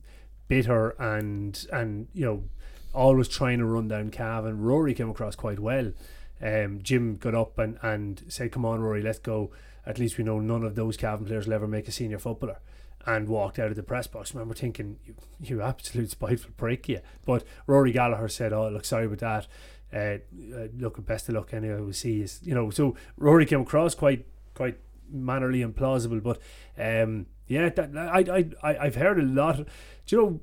bitter 0.49 0.90
and 0.99 1.66
and 1.73 2.09
you 2.12 2.25
know 2.25 2.45
always 2.93 3.29
trying 3.29 3.59
to 3.59 3.64
run 3.64 3.88
down 3.88 4.11
Cavan. 4.11 4.61
Rory 4.61 4.95
came 4.95 5.11
across 5.11 5.37
quite 5.37 5.61
well. 5.61 5.93
Um, 6.43 6.81
Jim 6.83 7.16
got 7.16 7.35
up 7.35 7.59
and, 7.59 7.79
and 7.83 8.23
said, 8.29 8.53
"Come 8.53 8.64
on, 8.64 8.81
Rory, 8.81 9.03
let's 9.03 9.19
go. 9.19 9.51
At 9.87 9.99
least 9.99 10.19
we 10.19 10.25
know 10.25 10.40
none 10.40 10.64
of 10.64 10.75
those 10.75 10.97
Cavan 10.97 11.27
players 11.27 11.47
will 11.47 11.55
ever 11.55 11.69
make 11.69 11.88
a 11.88 11.93
senior 11.93 12.19
footballer." 12.19 12.59
And 13.07 13.29
walked 13.29 13.59
out 13.59 13.71
of 13.71 13.77
the 13.77 13.83
press 13.83 14.07
box. 14.07 14.31
I 14.31 14.38
remember 14.38 14.55
thinking, 14.55 14.99
"You, 15.05 15.14
you 15.40 15.62
absolute 15.62 16.11
spiteful 16.11 16.53
prick, 16.57 16.88
yeah." 16.88 17.01
But 17.25 17.45
Rory 17.66 17.93
Gallagher 17.93 18.29
said, 18.29 18.53
"Oh, 18.53 18.69
look, 18.69 18.85
sorry 18.85 19.07
about 19.07 19.19
that. 19.19 19.47
Uh, 19.92 20.18
uh, 20.55 20.68
look, 20.79 21.05
best 21.05 21.29
of 21.29 21.35
luck 21.35 21.53
anyway. 21.53 21.81
We'll 21.81 21.92
see 21.92 22.22
Is 22.22 22.40
You 22.42 22.55
know, 22.55 22.70
so 22.70 22.96
Rory 23.16 23.46
came 23.46 23.61
across 23.61 23.94
quite 23.94 24.26
quite 24.55 24.79
mannerly 25.11 25.62
and 25.62 25.74
plausible. 25.74 26.20
But 26.20 26.38
um, 26.79 27.26
yeah, 27.46 27.68
that, 27.70 27.96
I, 27.96 28.44
I, 28.62 28.79
I've 28.87 28.94
heard 28.94 29.18
a 29.18 29.22
lot. 29.22 29.57
Do 29.57 29.64
you 30.07 30.22
know? 30.22 30.40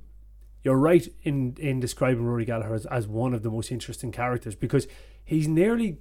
You're 0.64 0.78
right 0.78 1.08
in 1.24 1.56
in 1.60 1.80
describing 1.80 2.26
Rory 2.26 2.44
Gallagher 2.44 2.74
as, 2.74 2.86
as 2.88 3.08
one 3.08 3.34
of 3.34 3.42
the 3.44 3.50
most 3.50 3.72
interesting 3.72 4.12
characters 4.12 4.56
because 4.56 4.88
he's 5.24 5.48
nearly 5.48 6.00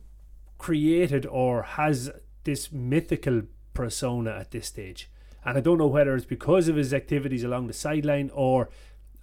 created 0.59 1.25
or 1.27 1.63
has 1.63 2.11
this 2.45 2.73
mythical 2.73 3.43
persona 3.75 4.31
at 4.31 4.51
this 4.51 4.67
stage. 4.67 5.09
And 5.45 5.57
I 5.57 5.61
don't 5.61 5.79
know 5.79 5.87
whether 5.87 6.17
it's 6.17 6.25
because 6.25 6.67
of 6.67 6.75
his 6.75 6.93
activities 6.93 7.45
along 7.45 7.69
the 7.69 7.73
sideline 7.73 8.31
or 8.35 8.69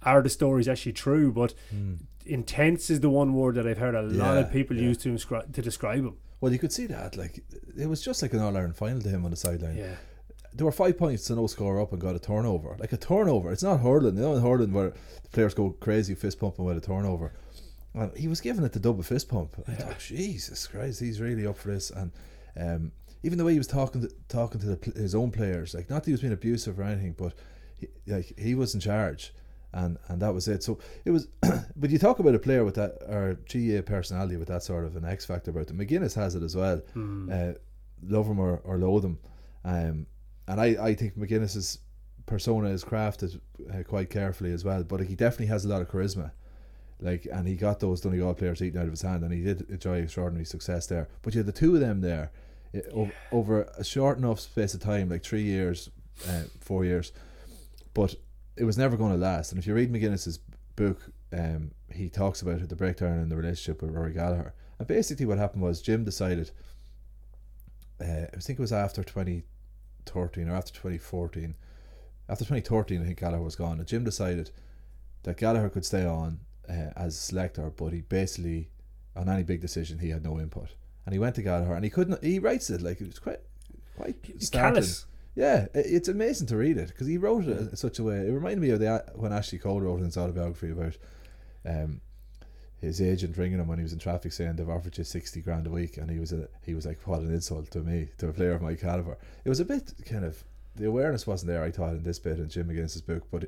are 0.02 0.22
the 0.22 0.30
stories 0.30 0.68
actually 0.68 0.92
true, 0.92 1.32
but 1.32 1.52
intense 2.26 2.90
is 2.90 3.00
the 3.00 3.10
one 3.10 3.34
word 3.34 3.56
that 3.56 3.66
I've 3.66 3.78
heard 3.78 3.94
a 3.94 4.02
lot 4.02 4.38
of 4.38 4.50
people 4.52 4.76
yeah. 4.76 4.84
use 4.84 4.98
to 4.98 5.08
inscri- 5.10 5.52
to 5.52 5.62
describe 5.62 6.00
him. 6.00 6.16
Well, 6.40 6.52
you 6.52 6.58
could 6.58 6.72
see 6.72 6.86
that. 6.86 7.16
Like 7.16 7.42
it 7.78 7.86
was 7.86 8.02
just 8.02 8.22
like 8.22 8.32
an 8.32 8.40
All 8.40 8.56
Ireland 8.56 8.76
final 8.76 9.00
to 9.00 9.08
him 9.08 9.24
on 9.24 9.30
the 9.30 9.36
sideline. 9.36 9.76
Yeah. 9.76 9.96
There 10.52 10.64
were 10.64 10.72
five 10.72 10.96
points 10.98 11.24
to 11.24 11.34
no 11.34 11.46
score 11.48 11.80
up 11.80 11.92
and 11.92 12.00
got 12.00 12.14
a 12.14 12.18
turnover. 12.20 12.76
Like 12.78 12.92
a 12.92 12.96
turnover. 12.96 13.50
It's 13.50 13.62
not 13.62 13.80
hurling. 13.80 14.16
You 14.16 14.22
know 14.22 14.34
in 14.34 14.42
hurling 14.42 14.72
where 14.72 14.90
the 15.22 15.28
players 15.30 15.54
go 15.54 15.70
crazy 15.70 16.14
fist 16.14 16.38
pumping 16.38 16.64
with 16.64 16.76
a 16.76 16.80
turnover. 16.80 17.32
And 17.94 18.16
he 18.16 18.28
was 18.28 18.40
giving 18.40 18.64
it 18.64 18.72
the 18.72 18.80
double 18.80 19.02
fist 19.02 19.28
pump. 19.28 19.54
I 19.68 19.72
thought, 19.72 19.98
Jesus 19.98 20.66
Christ, 20.66 21.00
he's 21.00 21.20
really 21.20 21.46
up 21.46 21.56
for 21.56 21.68
this. 21.68 21.90
And 21.90 22.12
um, 22.56 22.92
even 23.22 23.38
the 23.38 23.44
way 23.44 23.52
he 23.52 23.58
was 23.58 23.66
talking 23.66 24.02
to 24.02 24.10
talking 24.28 24.60
to 24.60 24.66
the, 24.66 24.92
his 25.00 25.14
own 25.14 25.30
players, 25.30 25.74
like 25.74 25.88
not 25.88 26.02
that 26.02 26.06
he 26.06 26.12
was 26.12 26.20
being 26.20 26.32
abusive 26.32 26.78
or 26.78 26.82
anything, 26.82 27.14
but 27.16 27.34
he, 27.76 27.88
like 28.06 28.38
he 28.38 28.54
was 28.54 28.74
in 28.74 28.80
charge, 28.80 29.32
and 29.74 29.98
and 30.08 30.22
that 30.22 30.32
was 30.32 30.48
it. 30.48 30.62
So 30.62 30.78
it 31.04 31.10
was. 31.10 31.28
but 31.76 31.90
you 31.90 31.98
talk 31.98 32.18
about 32.20 32.34
a 32.34 32.38
player 32.38 32.64
with 32.64 32.76
that 32.76 32.92
or 33.08 33.38
GA 33.46 33.82
personality 33.82 34.36
with 34.36 34.48
that 34.48 34.62
sort 34.62 34.84
of 34.84 34.96
an 34.96 35.04
X 35.04 35.26
factor 35.26 35.50
about 35.50 35.66
them. 35.66 35.78
McGuinness 35.78 36.14
has 36.14 36.34
it 36.34 36.42
as 36.42 36.56
well. 36.56 36.80
Uh, 37.30 37.52
love 38.06 38.26
him 38.26 38.38
or, 38.38 38.60
or 38.64 38.78
loathe 38.78 39.04
him, 39.04 39.18
um, 39.64 40.06
and 40.48 40.60
I 40.60 40.66
I 40.90 40.94
think 40.94 41.18
McGuinness's 41.18 41.78
persona 42.26 42.68
is 42.68 42.84
crafted 42.84 43.38
uh, 43.72 43.82
quite 43.82 44.08
carefully 44.10 44.52
as 44.52 44.64
well. 44.64 44.82
But 44.84 45.00
he 45.00 45.14
definitely 45.14 45.46
has 45.46 45.64
a 45.64 45.68
lot 45.68 45.82
of 45.82 45.88
charisma 45.90 46.30
like 47.00 47.26
and 47.30 47.46
he 47.48 47.56
got 47.56 47.80
those 47.80 48.00
Donegal 48.00 48.34
players 48.34 48.62
eaten 48.62 48.78
out 48.80 48.84
of 48.86 48.92
his 48.92 49.02
hand 49.02 49.24
and 49.24 49.32
he 49.32 49.42
did 49.42 49.68
enjoy 49.68 49.98
extraordinary 49.98 50.44
success 50.44 50.86
there 50.86 51.08
but 51.22 51.34
you 51.34 51.38
had 51.40 51.46
the 51.46 51.52
two 51.52 51.74
of 51.74 51.80
them 51.80 52.00
there 52.00 52.30
eh, 52.72 52.80
o- 52.94 53.10
over 53.32 53.62
a 53.76 53.82
short 53.82 54.16
enough 54.16 54.38
space 54.38 54.74
of 54.74 54.80
time 54.80 55.08
like 55.08 55.24
three 55.24 55.42
years 55.42 55.90
uh, 56.28 56.44
four 56.60 56.84
years 56.84 57.12
but 57.94 58.14
it 58.56 58.64
was 58.64 58.78
never 58.78 58.96
going 58.96 59.12
to 59.12 59.18
last 59.18 59.52
and 59.52 59.58
if 59.58 59.66
you 59.66 59.74
read 59.74 59.92
McGuinness's 59.92 60.38
book 60.76 61.02
um, 61.32 61.72
he 61.92 62.08
talks 62.08 62.42
about 62.42 62.68
the 62.68 62.76
breakdown 62.76 63.18
in 63.18 63.28
the 63.28 63.36
relationship 63.36 63.82
with 63.82 63.92
Rory 63.92 64.12
Gallagher 64.12 64.54
and 64.78 64.88
basically 64.88 65.26
what 65.26 65.38
happened 65.38 65.62
was 65.62 65.82
Jim 65.82 66.04
decided 66.04 66.50
uh, 68.00 68.26
I 68.34 68.38
think 68.38 68.58
it 68.58 68.62
was 68.62 68.72
after 68.72 69.02
2013 69.02 70.48
or 70.48 70.54
after 70.54 70.72
2014 70.72 71.54
after 72.28 72.44
2013 72.44 73.00
I 73.00 73.04
think 73.04 73.20
Gallagher 73.20 73.42
was 73.42 73.56
gone 73.56 73.78
and 73.78 73.86
Jim 73.86 74.04
decided 74.04 74.50
that 75.24 75.36
Gallagher 75.36 75.68
could 75.68 75.84
stay 75.84 76.06
on 76.06 76.40
uh, 76.68 76.90
as 76.96 77.18
selector, 77.18 77.70
but 77.70 77.92
he 77.92 78.02
basically 78.02 78.68
on 79.16 79.28
any 79.28 79.42
big 79.42 79.60
decision 79.60 79.98
he 79.98 80.10
had 80.10 80.24
no 80.24 80.38
input. 80.38 80.74
And 81.06 81.12
he 81.12 81.18
went 81.18 81.34
to 81.34 81.42
Gallagher, 81.42 81.74
and 81.74 81.84
he 81.84 81.90
couldn't. 81.90 82.22
He 82.24 82.38
writes 82.38 82.70
it 82.70 82.80
like 82.80 83.00
it 83.00 83.06
was 83.06 83.18
quite, 83.18 83.40
quite 83.96 84.16
startling. 84.38 84.74
Callous. 84.74 85.06
Yeah, 85.36 85.66
it's 85.74 86.08
amazing 86.08 86.46
to 86.48 86.56
read 86.56 86.76
it 86.76 86.88
because 86.88 87.08
he 87.08 87.18
wrote 87.18 87.46
it 87.46 87.58
in 87.58 87.76
such 87.76 87.98
a 87.98 88.04
way. 88.04 88.18
It 88.18 88.30
reminded 88.32 88.60
me 88.60 88.70
of 88.70 88.78
the 88.78 89.04
when 89.16 89.32
Ashley 89.32 89.58
Cole 89.58 89.80
wrote 89.80 90.00
his 90.00 90.16
autobiography 90.16 90.70
about 90.70 90.96
um, 91.66 92.00
his 92.80 93.00
agent 93.00 93.36
ringing 93.36 93.58
him 93.58 93.66
when 93.66 93.78
he 93.78 93.82
was 93.82 93.92
in 93.92 93.98
traffic 93.98 94.32
saying 94.32 94.56
they've 94.56 94.68
offered 94.68 94.96
you 94.96 95.02
sixty 95.02 95.40
grand 95.40 95.66
a 95.66 95.70
week, 95.70 95.96
and 95.96 96.08
he 96.08 96.20
was 96.20 96.32
a, 96.32 96.48
he 96.64 96.74
was 96.74 96.86
like, 96.86 97.00
what 97.06 97.20
an 97.20 97.34
insult 97.34 97.68
to 97.72 97.80
me, 97.80 98.08
to 98.18 98.28
a 98.28 98.32
player 98.32 98.52
of 98.52 98.62
my 98.62 98.74
caliber. 98.76 99.16
It 99.44 99.48
was 99.48 99.58
a 99.58 99.64
bit 99.64 99.92
kind 100.06 100.24
of 100.24 100.44
the 100.76 100.86
awareness 100.86 101.26
wasn't 101.26 101.50
there. 101.50 101.64
I 101.64 101.70
thought 101.72 101.94
in 101.94 102.04
this 102.04 102.18
bit 102.20 102.38
in 102.38 102.48
Jim 102.48 102.68
McGuinness's 102.68 103.02
book, 103.02 103.24
but 103.32 103.46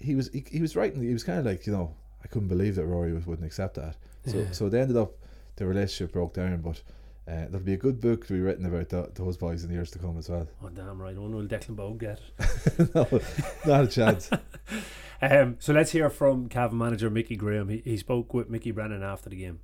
he 0.00 0.14
was 0.14 0.30
he, 0.32 0.44
he 0.50 0.62
was 0.62 0.74
writing. 0.74 1.02
He 1.02 1.12
was 1.12 1.24
kind 1.24 1.38
of 1.38 1.44
like 1.44 1.66
you 1.66 1.72
know 1.72 1.94
I 2.24 2.28
couldn't 2.28 2.48
believe 2.48 2.76
that 2.76 2.86
Rory 2.86 3.12
was, 3.12 3.26
wouldn't 3.26 3.46
accept 3.46 3.74
that. 3.74 3.96
So 4.26 4.38
Yeah. 4.38 4.52
so 4.52 4.68
they 4.70 4.80
ended 4.80 4.96
up 4.96 5.12
the 5.56 5.66
relationship 5.66 6.12
broke 6.14 6.32
down, 6.32 6.62
but. 6.62 6.80
Uh, 7.28 7.44
there'll 7.50 7.60
be 7.60 7.74
a 7.74 7.78
good 7.78 8.00
book 8.00 8.26
to 8.26 8.32
be 8.32 8.40
written 8.40 8.64
about 8.64 8.88
th- 8.88 9.14
those 9.14 9.36
boys 9.36 9.62
in 9.62 9.68
the 9.68 9.74
years 9.74 9.90
to 9.90 9.98
come 9.98 10.16
as 10.16 10.30
well. 10.30 10.48
Oh 10.64 10.70
damn 10.70 11.00
right, 11.00 11.16
one 11.16 11.34
will 11.34 11.44
Declan 11.44 11.76
Bogue 11.76 12.00
get. 12.00 12.20
no, 12.94 13.06
not 13.66 13.84
a 13.84 13.86
chance. 13.86 14.30
Um, 15.20 15.56
so 15.58 15.72
let's 15.72 15.90
hear 15.90 16.10
from 16.10 16.48
Cavan 16.48 16.78
manager 16.78 17.10
Mickey 17.10 17.34
Graham. 17.34 17.68
He, 17.68 17.78
he 17.78 17.96
spoke 17.96 18.32
with 18.32 18.48
Mickey 18.48 18.70
Brennan 18.70 19.02
after 19.02 19.28
the 19.28 19.34
game. 19.34 19.58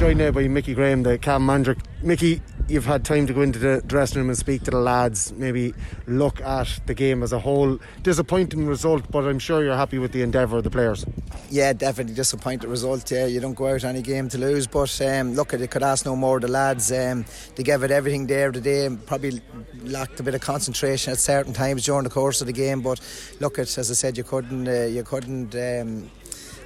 Joined 0.00 0.18
now 0.18 0.30
by 0.30 0.48
Mickey 0.48 0.72
Graham, 0.72 1.02
the 1.02 1.18
cam 1.18 1.44
manager. 1.44 1.76
Mickey, 2.02 2.40
you've 2.68 2.86
had 2.86 3.04
time 3.04 3.26
to 3.26 3.34
go 3.34 3.42
into 3.42 3.58
the 3.58 3.82
dressing 3.86 4.16
room 4.16 4.30
and 4.30 4.38
speak 4.38 4.62
to 4.62 4.70
the 4.70 4.78
lads, 4.78 5.30
maybe 5.34 5.74
look 6.06 6.40
at 6.40 6.80
the 6.86 6.94
game 6.94 7.22
as 7.22 7.34
a 7.34 7.38
whole. 7.38 7.78
Disappointing 8.02 8.66
result, 8.66 9.04
but 9.10 9.24
I'm 9.24 9.38
sure 9.38 9.62
you're 9.62 9.76
happy 9.76 9.98
with 9.98 10.12
the 10.12 10.22
endeavour 10.22 10.56
of 10.56 10.64
the 10.64 10.70
players. 10.70 11.04
Yeah, 11.50 11.74
definitely 11.74 12.14
disappointed 12.14 12.70
result. 12.70 13.10
Yeah, 13.10 13.26
you 13.26 13.40
don't 13.40 13.52
go 13.52 13.66
out 13.66 13.84
any 13.84 14.00
game 14.00 14.30
to 14.30 14.38
lose, 14.38 14.66
but 14.66 14.98
um, 15.02 15.34
look, 15.34 15.50
they 15.50 15.66
could 15.66 15.82
ask 15.82 16.06
no 16.06 16.16
more. 16.16 16.40
The 16.40 16.48
lads, 16.48 16.90
um, 16.90 17.26
they 17.56 17.62
gave 17.62 17.82
it 17.82 17.90
everything 17.90 18.26
there 18.26 18.52
today. 18.52 18.88
Probably 19.04 19.42
lacked 19.82 20.18
a 20.18 20.22
bit 20.22 20.34
of 20.34 20.40
concentration 20.40 21.12
at 21.12 21.18
certain 21.18 21.52
times 21.52 21.84
during 21.84 22.04
the 22.04 22.10
course 22.10 22.40
of 22.40 22.46
the 22.46 22.54
game, 22.54 22.80
but 22.80 23.00
look, 23.38 23.58
at 23.58 23.76
as 23.76 23.90
I 23.90 23.94
said, 23.94 24.16
you 24.16 24.24
couldn't, 24.24 24.66
uh, 24.66 24.86
you 24.86 25.02
couldn't. 25.02 25.54
Um, 25.54 26.10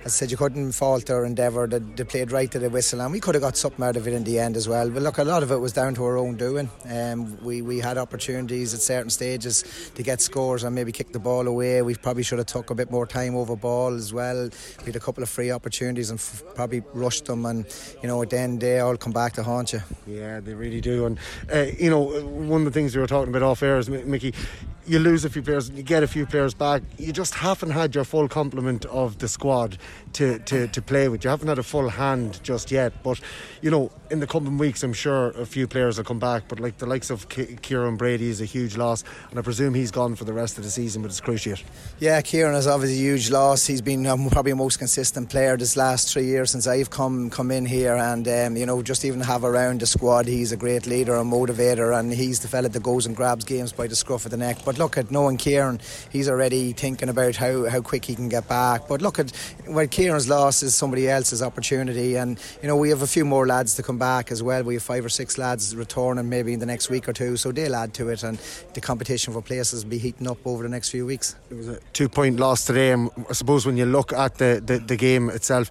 as 0.04 0.12
I 0.12 0.16
said, 0.16 0.30
you 0.30 0.36
couldn't 0.36 0.72
fault 0.72 1.06
their 1.06 1.24
endeavour. 1.24 1.66
They, 1.66 1.78
they 1.78 2.04
played 2.04 2.30
right 2.30 2.50
to 2.50 2.58
the 2.58 2.68
whistle, 2.68 3.00
and 3.00 3.10
we 3.10 3.20
could 3.20 3.34
have 3.34 3.42
got 3.42 3.56
something 3.56 3.82
out 3.82 3.96
of 3.96 4.06
it 4.06 4.12
in 4.12 4.22
the 4.22 4.38
end 4.38 4.54
as 4.54 4.68
well. 4.68 4.90
But 4.90 5.02
look, 5.02 5.16
a 5.16 5.24
lot 5.24 5.42
of 5.42 5.50
it 5.50 5.56
was 5.56 5.72
down 5.72 5.94
to 5.94 6.04
our 6.04 6.18
own 6.18 6.36
doing. 6.36 6.68
Um, 6.90 7.42
we 7.42 7.62
we 7.62 7.78
had 7.78 7.96
opportunities 7.96 8.74
at 8.74 8.80
certain 8.80 9.08
stages 9.08 9.64
to 9.94 10.02
get 10.02 10.20
scores 10.20 10.62
and 10.62 10.74
maybe 10.74 10.92
kick 10.92 11.12
the 11.12 11.18
ball 11.18 11.46
away. 11.46 11.80
We 11.80 11.94
probably 11.94 12.22
should 12.22 12.38
have 12.38 12.48
took 12.48 12.68
a 12.68 12.74
bit 12.74 12.90
more 12.90 13.06
time 13.06 13.34
over 13.34 13.56
ball 13.56 13.94
as 13.94 14.12
well. 14.12 14.50
We 14.80 14.86
had 14.86 14.96
a 14.96 15.00
couple 15.00 15.22
of 15.22 15.30
free 15.30 15.50
opportunities 15.50 16.10
and 16.10 16.18
f- 16.18 16.42
probably 16.54 16.82
rushed 16.92 17.24
them, 17.24 17.46
and 17.46 17.64
you 18.02 18.08
know, 18.08 18.22
then 18.26 18.58
they 18.58 18.80
all 18.80 18.98
come 18.98 19.12
back 19.12 19.32
to 19.34 19.42
haunt 19.42 19.72
you. 19.72 19.80
Yeah, 20.06 20.40
they 20.40 20.52
really 20.52 20.82
do. 20.82 21.06
And, 21.06 21.18
uh, 21.52 21.66
you 21.78 21.88
know, 21.88 22.00
one 22.00 22.60
of 22.60 22.66
the 22.66 22.70
things 22.70 22.94
we 22.94 23.00
were 23.00 23.06
talking 23.06 23.34
about 23.34 23.42
off 23.42 23.62
air 23.62 23.78
is, 23.78 23.88
Mickey, 23.88 24.34
you 24.86 24.98
lose 24.98 25.24
a 25.24 25.30
few 25.30 25.42
players, 25.42 25.68
and 25.68 25.76
you 25.76 25.84
get 25.84 26.02
a 26.02 26.06
few 26.06 26.26
players 26.26 26.54
back. 26.54 26.82
You 26.98 27.12
just 27.12 27.34
haven't 27.34 27.70
had 27.70 27.94
your 27.94 28.04
full 28.04 28.28
complement 28.28 28.84
of 28.86 29.18
the 29.18 29.28
squad 29.28 29.78
to, 30.14 30.38
to, 30.40 30.68
to 30.68 30.82
play 30.82 31.08
with. 31.08 31.24
You 31.24 31.30
haven't 31.30 31.48
had 31.48 31.58
a 31.58 31.62
full 31.62 31.88
hand 31.88 32.40
just 32.42 32.70
yet. 32.70 33.02
But, 33.02 33.20
you 33.60 33.70
know, 33.70 33.90
in 34.10 34.20
the 34.20 34.26
coming 34.26 34.58
weeks, 34.58 34.82
I'm 34.82 34.92
sure 34.92 35.28
a 35.30 35.46
few 35.46 35.66
players 35.66 35.96
will 35.96 36.04
come 36.04 36.18
back. 36.18 36.44
But, 36.48 36.60
like, 36.60 36.78
the 36.78 36.86
likes 36.86 37.10
of 37.10 37.28
Ki- 37.28 37.56
Kieran 37.62 37.96
Brady 37.96 38.28
is 38.28 38.40
a 38.40 38.44
huge 38.44 38.76
loss. 38.76 39.04
And 39.30 39.38
I 39.38 39.42
presume 39.42 39.74
he's 39.74 39.90
gone 39.90 40.14
for 40.14 40.24
the 40.24 40.32
rest 40.32 40.58
of 40.58 40.64
the 40.64 40.70
season 40.70 41.02
with 41.02 41.10
his 41.10 41.20
cruciate. 41.20 41.62
Yeah, 41.98 42.20
Kieran 42.20 42.54
is 42.54 42.66
obviously 42.66 42.98
a 42.98 43.00
huge 43.00 43.30
loss. 43.30 43.66
He's 43.66 43.82
been 43.82 44.06
um, 44.06 44.28
probably 44.30 44.52
the 44.52 44.56
most 44.56 44.78
consistent 44.78 45.30
player 45.30 45.56
this 45.56 45.76
last 45.76 46.12
three 46.12 46.26
years 46.26 46.50
since 46.50 46.66
I've 46.66 46.90
come 46.90 47.30
come 47.30 47.50
in 47.50 47.66
here, 47.66 47.96
and 47.96 48.26
um, 48.28 48.56
you 48.56 48.66
know 48.66 48.82
just 48.82 49.04
even 49.04 49.20
have 49.20 49.44
around 49.44 49.80
the 49.80 49.86
squad, 49.86 50.26
he's 50.26 50.52
a 50.52 50.56
great 50.56 50.86
leader 50.86 51.16
and 51.16 51.32
motivator, 51.32 51.98
and 51.98 52.12
he's 52.12 52.40
the 52.40 52.48
fella 52.48 52.68
that 52.68 52.82
goes 52.82 53.06
and 53.06 53.16
grabs 53.16 53.44
games 53.44 53.72
by 53.72 53.86
the 53.86 53.96
scruff 53.96 54.24
of 54.24 54.30
the 54.30 54.36
neck. 54.36 54.58
But 54.64 54.73
look 54.78 54.98
at 54.98 55.10
knowing 55.10 55.36
Kieran, 55.36 55.80
he's 56.10 56.28
already 56.28 56.72
thinking 56.72 57.08
about 57.08 57.36
how, 57.36 57.68
how 57.68 57.80
quick 57.80 58.04
he 58.04 58.14
can 58.14 58.28
get 58.28 58.48
back. 58.48 58.88
But 58.88 59.02
look 59.02 59.18
at 59.18 59.32
well, 59.68 59.86
Kieran's 59.86 60.28
loss 60.28 60.62
is 60.62 60.74
somebody 60.74 61.08
else's 61.08 61.42
opportunity, 61.42 62.16
and 62.16 62.38
you 62.62 62.68
know 62.68 62.76
we 62.76 62.90
have 62.90 63.02
a 63.02 63.06
few 63.06 63.24
more 63.24 63.46
lads 63.46 63.74
to 63.76 63.82
come 63.82 63.98
back 63.98 64.30
as 64.30 64.42
well. 64.42 64.62
We 64.62 64.74
have 64.74 64.82
five 64.82 65.04
or 65.04 65.08
six 65.08 65.38
lads 65.38 65.74
returning 65.74 66.28
maybe 66.28 66.52
in 66.52 66.60
the 66.60 66.66
next 66.66 66.90
week 66.90 67.08
or 67.08 67.12
two, 67.12 67.36
so 67.36 67.52
they'll 67.52 67.74
add 67.74 67.94
to 67.94 68.08
it, 68.08 68.22
and 68.22 68.38
the 68.74 68.80
competition 68.80 69.32
for 69.32 69.42
places 69.42 69.84
will 69.84 69.90
be 69.90 69.98
heating 69.98 70.28
up 70.28 70.38
over 70.46 70.62
the 70.62 70.68
next 70.68 70.90
few 70.90 71.06
weeks. 71.06 71.36
It 71.50 71.54
was 71.54 71.68
a 71.68 71.80
two 71.92 72.08
point 72.08 72.38
loss 72.38 72.64
today. 72.64 72.92
And 72.92 73.10
I 73.28 73.32
suppose 73.32 73.66
when 73.66 73.76
you 73.76 73.86
look 73.86 74.12
at 74.12 74.36
the, 74.36 74.62
the, 74.64 74.78
the 74.78 74.96
game 74.96 75.30
itself, 75.30 75.70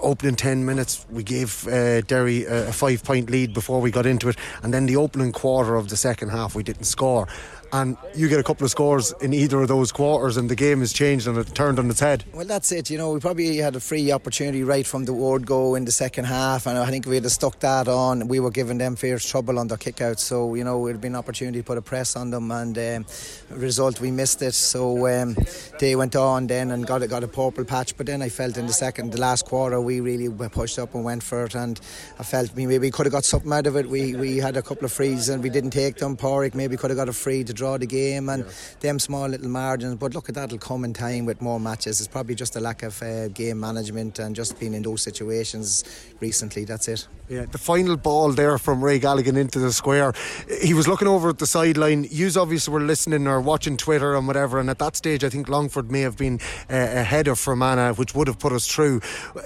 opening 0.00 0.36
10 0.36 0.64
minutes, 0.64 1.06
we 1.10 1.22
gave 1.22 1.66
uh, 1.68 2.00
Derry 2.02 2.44
a 2.44 2.72
five 2.72 3.02
point 3.04 3.30
lead 3.30 3.52
before 3.52 3.80
we 3.80 3.90
got 3.90 4.06
into 4.06 4.28
it. 4.28 4.36
And 4.62 4.72
then 4.72 4.86
the 4.86 4.96
opening 4.96 5.32
quarter 5.32 5.76
of 5.76 5.88
the 5.88 5.96
second 5.96 6.30
half, 6.30 6.54
we 6.54 6.62
didn't 6.62 6.84
score. 6.84 7.28
And 7.72 7.96
you 8.14 8.28
get 8.28 8.40
a 8.40 8.42
couple 8.42 8.64
of 8.64 8.70
scores 8.70 9.14
in 9.20 9.32
either 9.32 9.62
of 9.62 9.68
those 9.68 9.92
quarters, 9.92 10.36
and 10.36 10.50
the 10.50 10.56
game 10.56 10.80
has 10.80 10.92
changed 10.92 11.26
and 11.26 11.38
it 11.38 11.54
turned 11.54 11.78
on 11.78 11.88
its 11.88 12.00
head. 12.00 12.24
Well, 12.34 12.46
that's 12.46 12.70
it. 12.72 12.90
You 12.90 12.98
know, 12.98 13.12
we 13.12 13.20
probably 13.20 13.56
had 13.56 13.76
a 13.76 13.80
free 13.80 14.12
opportunity 14.12 14.62
right 14.62 14.86
from 14.86 15.04
the 15.04 15.12
word 15.12 15.46
go 15.46 15.74
in 15.74 15.84
the 15.84 15.92
second 15.92 16.24
half, 16.24 16.66
and 16.66 16.78
I 16.78 16.90
think 16.90 17.06
if 17.06 17.10
we 17.10 17.16
had 17.16 17.30
stuck 17.30 17.58
that 17.60 17.88
on, 17.88 18.28
we 18.28 18.40
were 18.40 18.50
giving 18.50 18.78
them 18.78 18.96
fierce 18.96 19.28
trouble 19.28 19.58
on 19.58 19.68
their 19.68 19.78
kickouts. 19.78 20.20
So, 20.20 20.54
you 20.54 20.64
know, 20.64 20.86
it 20.86 20.92
would 20.92 21.00
been 21.00 21.12
an 21.12 21.18
opportunity 21.18 21.60
to 21.60 21.64
put 21.64 21.78
a 21.78 21.82
press 21.82 22.16
on 22.16 22.30
them, 22.30 22.50
and 22.50 22.76
um, 22.76 23.06
result 23.50 24.00
we 24.00 24.10
missed 24.10 24.42
it. 24.42 24.52
So 24.54 25.06
um, 25.06 25.36
they 25.78 25.96
went 25.96 26.16
on 26.16 26.48
then 26.48 26.70
and 26.70 26.86
got 26.86 27.06
got 27.08 27.24
a 27.24 27.28
purple 27.28 27.64
patch. 27.64 27.96
But 27.96 28.06
then 28.06 28.20
I 28.20 28.28
felt 28.28 28.56
in 28.56 28.66
the 28.66 28.72
second, 28.72 29.12
the 29.12 29.20
last 29.20 29.46
quarter, 29.46 29.80
we 29.80 30.00
really 30.00 30.28
pushed 30.48 30.78
up 30.78 30.94
and 30.94 31.04
went 31.04 31.22
for 31.22 31.44
it, 31.44 31.54
and 31.54 31.80
I 32.18 32.24
felt 32.24 32.54
we 32.54 32.66
maybe 32.66 32.90
we 32.90 32.90
could 32.90 33.06
have 33.06 33.12
got 33.12 33.24
something 33.24 33.52
out 33.52 33.66
of 33.66 33.76
it. 33.76 33.88
We 33.88 34.16
we 34.16 34.38
had 34.38 34.56
a 34.56 34.62
couple 34.62 34.84
of 34.84 34.92
frees 34.92 35.28
and 35.28 35.42
we 35.42 35.50
didn't 35.50 35.70
take 35.70 35.96
them. 35.96 36.16
Pádraig 36.16 36.54
maybe 36.54 36.76
could 36.76 36.90
have 36.90 36.96
got 36.96 37.08
a 37.08 37.12
free 37.12 37.44
to 37.44 37.52
draw 37.60 37.74
the 37.84 37.86
game, 37.86 38.28
and 38.32 38.44
them 38.80 38.98
small 38.98 39.26
little 39.34 39.52
margins. 39.62 39.94
But 40.02 40.14
look, 40.14 40.28
at 40.28 40.34
that'll 40.34 40.58
come 40.70 40.84
in 40.86 40.92
time 40.94 41.24
with 41.26 41.40
more 41.48 41.60
matches. 41.60 42.00
It's 42.00 42.08
probably 42.16 42.34
just 42.34 42.56
a 42.56 42.60
lack 42.68 42.82
of 42.82 42.94
uh, 43.02 43.28
game 43.28 43.58
management 43.60 44.18
and 44.18 44.34
just 44.34 44.58
being 44.60 44.74
in 44.74 44.82
those 44.82 45.02
situations 45.02 45.84
recently. 46.20 46.64
That's 46.64 46.88
it. 46.88 47.06
Yeah, 47.28 47.44
the 47.44 47.58
final 47.58 47.96
ball 47.96 48.32
there 48.32 48.58
from 48.58 48.82
Ray 48.82 48.98
Galligan 48.98 49.36
into 49.36 49.60
the 49.60 49.72
square. 49.72 50.12
He 50.62 50.74
was 50.74 50.88
looking 50.88 51.06
over 51.06 51.28
at 51.28 51.38
the 51.38 51.46
sideline. 51.46 52.04
Yous 52.10 52.36
obviously 52.36 52.72
were 52.74 52.80
listening 52.80 53.28
or 53.28 53.40
watching 53.40 53.76
Twitter 53.76 54.16
and 54.16 54.26
whatever. 54.26 54.58
And 54.58 54.68
at 54.68 54.78
that 54.78 54.96
stage, 54.96 55.22
I 55.22 55.28
think 55.28 55.48
Longford 55.48 55.92
may 55.92 56.00
have 56.00 56.16
been 56.16 56.40
uh, 56.68 56.74
ahead 57.02 57.28
of 57.28 57.38
Fermanagh, 57.38 57.94
which 57.94 58.14
would 58.16 58.26
have 58.26 58.38
put 58.40 58.52
us 58.52 58.66
through. 58.66 58.98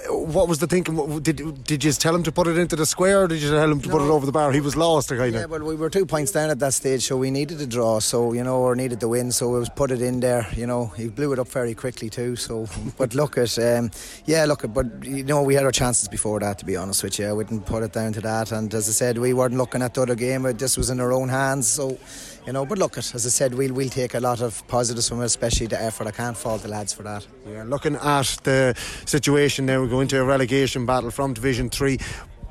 What 0.09 0.47
was 0.47 0.57
the 0.57 0.67
thinking? 0.67 0.95
Did 1.19 1.63
did 1.63 1.83
you 1.83 1.91
tell 1.91 2.15
him 2.15 2.23
to 2.23 2.31
put 2.31 2.47
it 2.47 2.57
into 2.57 2.75
the 2.75 2.85
square? 2.85 3.23
or 3.23 3.27
Did 3.27 3.41
you 3.41 3.51
tell 3.51 3.71
him 3.71 3.81
to 3.81 3.89
put 3.89 4.01
it 4.01 4.09
over 4.09 4.25
the 4.25 4.31
bar? 4.31 4.51
He 4.51 4.61
was 4.61 4.75
lost, 4.75 5.09
kind 5.09 5.33
Yeah, 5.33 5.45
well, 5.45 5.63
we 5.63 5.75
were 5.75 5.89
two 5.89 6.05
points 6.05 6.31
down 6.31 6.49
at 6.49 6.59
that 6.59 6.73
stage, 6.73 7.03
so 7.03 7.17
we 7.17 7.29
needed 7.29 7.61
a 7.61 7.67
draw. 7.67 7.99
So 8.05 8.33
you 8.33 8.43
know, 8.43 8.57
or 8.59 8.75
needed 8.75 8.99
the 8.99 9.07
win. 9.07 9.31
So 9.31 9.55
it 9.55 9.59
was 9.59 9.69
put 9.69 9.91
it 9.91 10.01
in 10.01 10.19
there. 10.19 10.47
You 10.55 10.67
know, 10.67 10.87
he 10.87 11.09
blew 11.09 11.33
it 11.33 11.39
up 11.39 11.47
very 11.47 11.73
quickly 11.73 12.09
too. 12.09 12.35
So, 12.35 12.67
but 12.97 13.15
look 13.15 13.37
at, 13.37 13.57
um, 13.59 13.91
yeah, 14.25 14.45
look 14.45 14.63
at, 14.63 14.73
but 14.73 14.85
you 15.03 15.23
know, 15.23 15.41
we 15.43 15.55
had 15.55 15.65
our 15.65 15.71
chances 15.71 16.07
before 16.07 16.39
that. 16.39 16.59
To 16.59 16.65
be 16.65 16.75
honest 16.77 17.03
with 17.03 17.19
you, 17.19 17.27
I 17.27 17.33
wouldn't 17.33 17.65
put 17.65 17.83
it 17.83 17.93
down 17.93 18.13
to 18.13 18.21
that. 18.21 18.51
And 18.51 18.73
as 18.73 18.87
I 18.87 18.91
said, 18.91 19.17
we 19.17 19.33
weren't 19.33 19.55
looking 19.55 19.81
at 19.81 19.93
the 19.93 20.03
other 20.03 20.15
game. 20.15 20.43
This 20.43 20.77
was 20.77 20.89
in 20.89 20.99
our 20.99 21.11
own 21.11 21.29
hands. 21.29 21.67
So. 21.67 21.97
You 22.45 22.53
know, 22.53 22.63
but 22.63 22.77
look, 22.77 22.95
at, 22.99 23.15
as 23.15 23.25
I 23.25 23.29
said, 23.29 23.55
we'll 23.55 23.73
we'll 23.73 23.89
take 23.89 24.13
a 24.13 24.19
lot 24.19 24.39
of 24.39 24.67
positives 24.67 25.09
from 25.09 25.19
it, 25.21 25.25
especially 25.25 25.65
the 25.65 25.81
effort. 25.81 26.05
I 26.05 26.11
can't 26.11 26.37
fault 26.37 26.61
the 26.61 26.67
lads 26.67 26.93
for 26.93 27.01
that. 27.01 27.25
Yeah, 27.49 27.63
looking 27.63 27.95
at 27.95 28.37
the 28.43 28.75
situation 29.07 29.65
now, 29.65 29.81
we're 29.81 29.87
going 29.87 30.07
to 30.09 30.21
a 30.21 30.23
relegation 30.23 30.85
battle 30.85 31.09
from 31.09 31.33
Division 31.33 31.71
Three. 31.71 31.97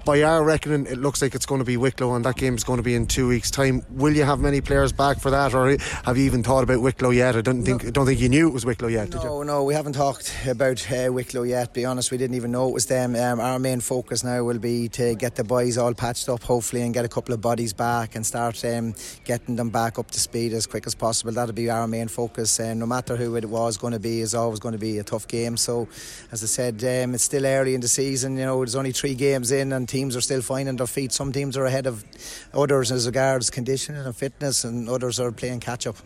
By 0.04 0.22
our 0.22 0.44
reckoning, 0.44 0.84
it 0.86 0.98
looks 0.98 1.22
like 1.22 1.34
it's 1.34 1.46
going 1.46 1.60
to 1.60 1.64
be 1.64 1.78
Wicklow, 1.78 2.14
and 2.14 2.26
that 2.26 2.36
game 2.36 2.56
is 2.56 2.62
going 2.62 2.76
to 2.76 2.82
be 2.82 2.94
in 2.94 3.06
two 3.06 3.26
weeks' 3.26 3.50
time. 3.50 3.82
Will 3.88 4.14
you 4.14 4.24
have 4.24 4.38
many 4.38 4.60
players 4.60 4.92
back 4.92 5.18
for 5.18 5.30
that, 5.30 5.54
or 5.54 5.78
have 6.04 6.18
you 6.18 6.24
even 6.24 6.42
thought 6.42 6.62
about 6.62 6.82
Wicklow 6.82 7.08
yet? 7.08 7.36
I 7.36 7.40
don't 7.40 7.62
think 7.62 7.86
I 7.86 7.90
don't 7.90 8.04
think 8.04 8.20
you 8.20 8.28
knew 8.28 8.48
it 8.48 8.52
was 8.52 8.66
Wicklow 8.66 8.88
yet, 8.88 9.08
did 9.08 9.22
you? 9.22 9.28
No, 9.28 9.42
no, 9.42 9.64
we 9.64 9.72
haven't 9.72 9.94
talked 9.94 10.34
about 10.46 10.86
uh, 10.92 11.10
Wicklow 11.10 11.44
yet. 11.44 11.72
Be 11.72 11.86
honest, 11.86 12.10
we 12.10 12.18
didn't 12.18 12.36
even 12.36 12.52
know 12.52 12.68
it 12.68 12.74
was 12.74 12.84
them. 12.84 13.16
Um, 13.16 13.40
our 13.40 13.58
main 13.58 13.80
focus 13.80 14.22
now 14.22 14.44
will 14.44 14.58
be 14.58 14.90
to 14.90 15.14
get 15.14 15.36
the 15.36 15.44
boys 15.44 15.78
all 15.78 15.94
patched 15.94 16.28
up, 16.28 16.42
hopefully, 16.42 16.82
and 16.82 16.92
get 16.92 17.06
a 17.06 17.08
couple 17.08 17.32
of 17.32 17.40
bodies 17.40 17.72
back 17.72 18.14
and 18.14 18.26
start 18.26 18.62
um, 18.66 18.94
getting 19.24 19.56
them 19.56 19.70
back 19.70 19.98
up 19.98 20.10
to 20.10 20.20
speed 20.20 20.52
as 20.52 20.66
quick 20.66 20.86
as 20.86 20.94
possible. 20.94 21.32
That'll 21.32 21.54
be 21.54 21.70
our 21.70 21.88
main 21.88 22.08
focus. 22.08 22.60
And 22.60 22.78
no 22.78 22.84
matter 22.84 23.16
who 23.16 23.36
it 23.36 23.46
was 23.46 23.78
going 23.78 23.94
to 23.94 23.98
be, 23.98 24.20
is 24.20 24.34
always 24.34 24.60
going 24.60 24.72
to 24.72 24.78
be 24.78 24.98
a 24.98 25.02
tough 25.02 25.26
game. 25.26 25.56
So, 25.56 25.88
as 26.30 26.42
I 26.42 26.46
said, 26.46 26.84
um, 26.84 27.14
it's 27.14 27.24
still 27.24 27.46
early 27.46 27.74
in 27.74 27.80
the 27.80 27.88
season. 27.88 28.36
You 28.36 28.44
know, 28.44 28.58
there's 28.58 28.76
only 28.76 28.92
three 28.92 29.14
games 29.14 29.50
in, 29.50 29.72
and 29.72 29.88
teams 29.94 30.16
are 30.16 30.20
still 30.20 30.42
finding 30.42 30.76
their 30.76 30.88
feet. 30.88 31.12
Some 31.12 31.33
teams 31.33 31.57
are 31.57 31.66
ahead 31.66 31.87
of 31.87 32.04
others 32.52 32.90
as 32.90 33.07
regards 33.07 33.48
conditioning 33.48 34.04
and 34.04 34.16
fitness, 34.16 34.64
and 34.64 34.88
others 34.88 35.20
are 35.20 35.30
playing 35.30 35.61
catch 35.61 35.87
up. 35.87 35.96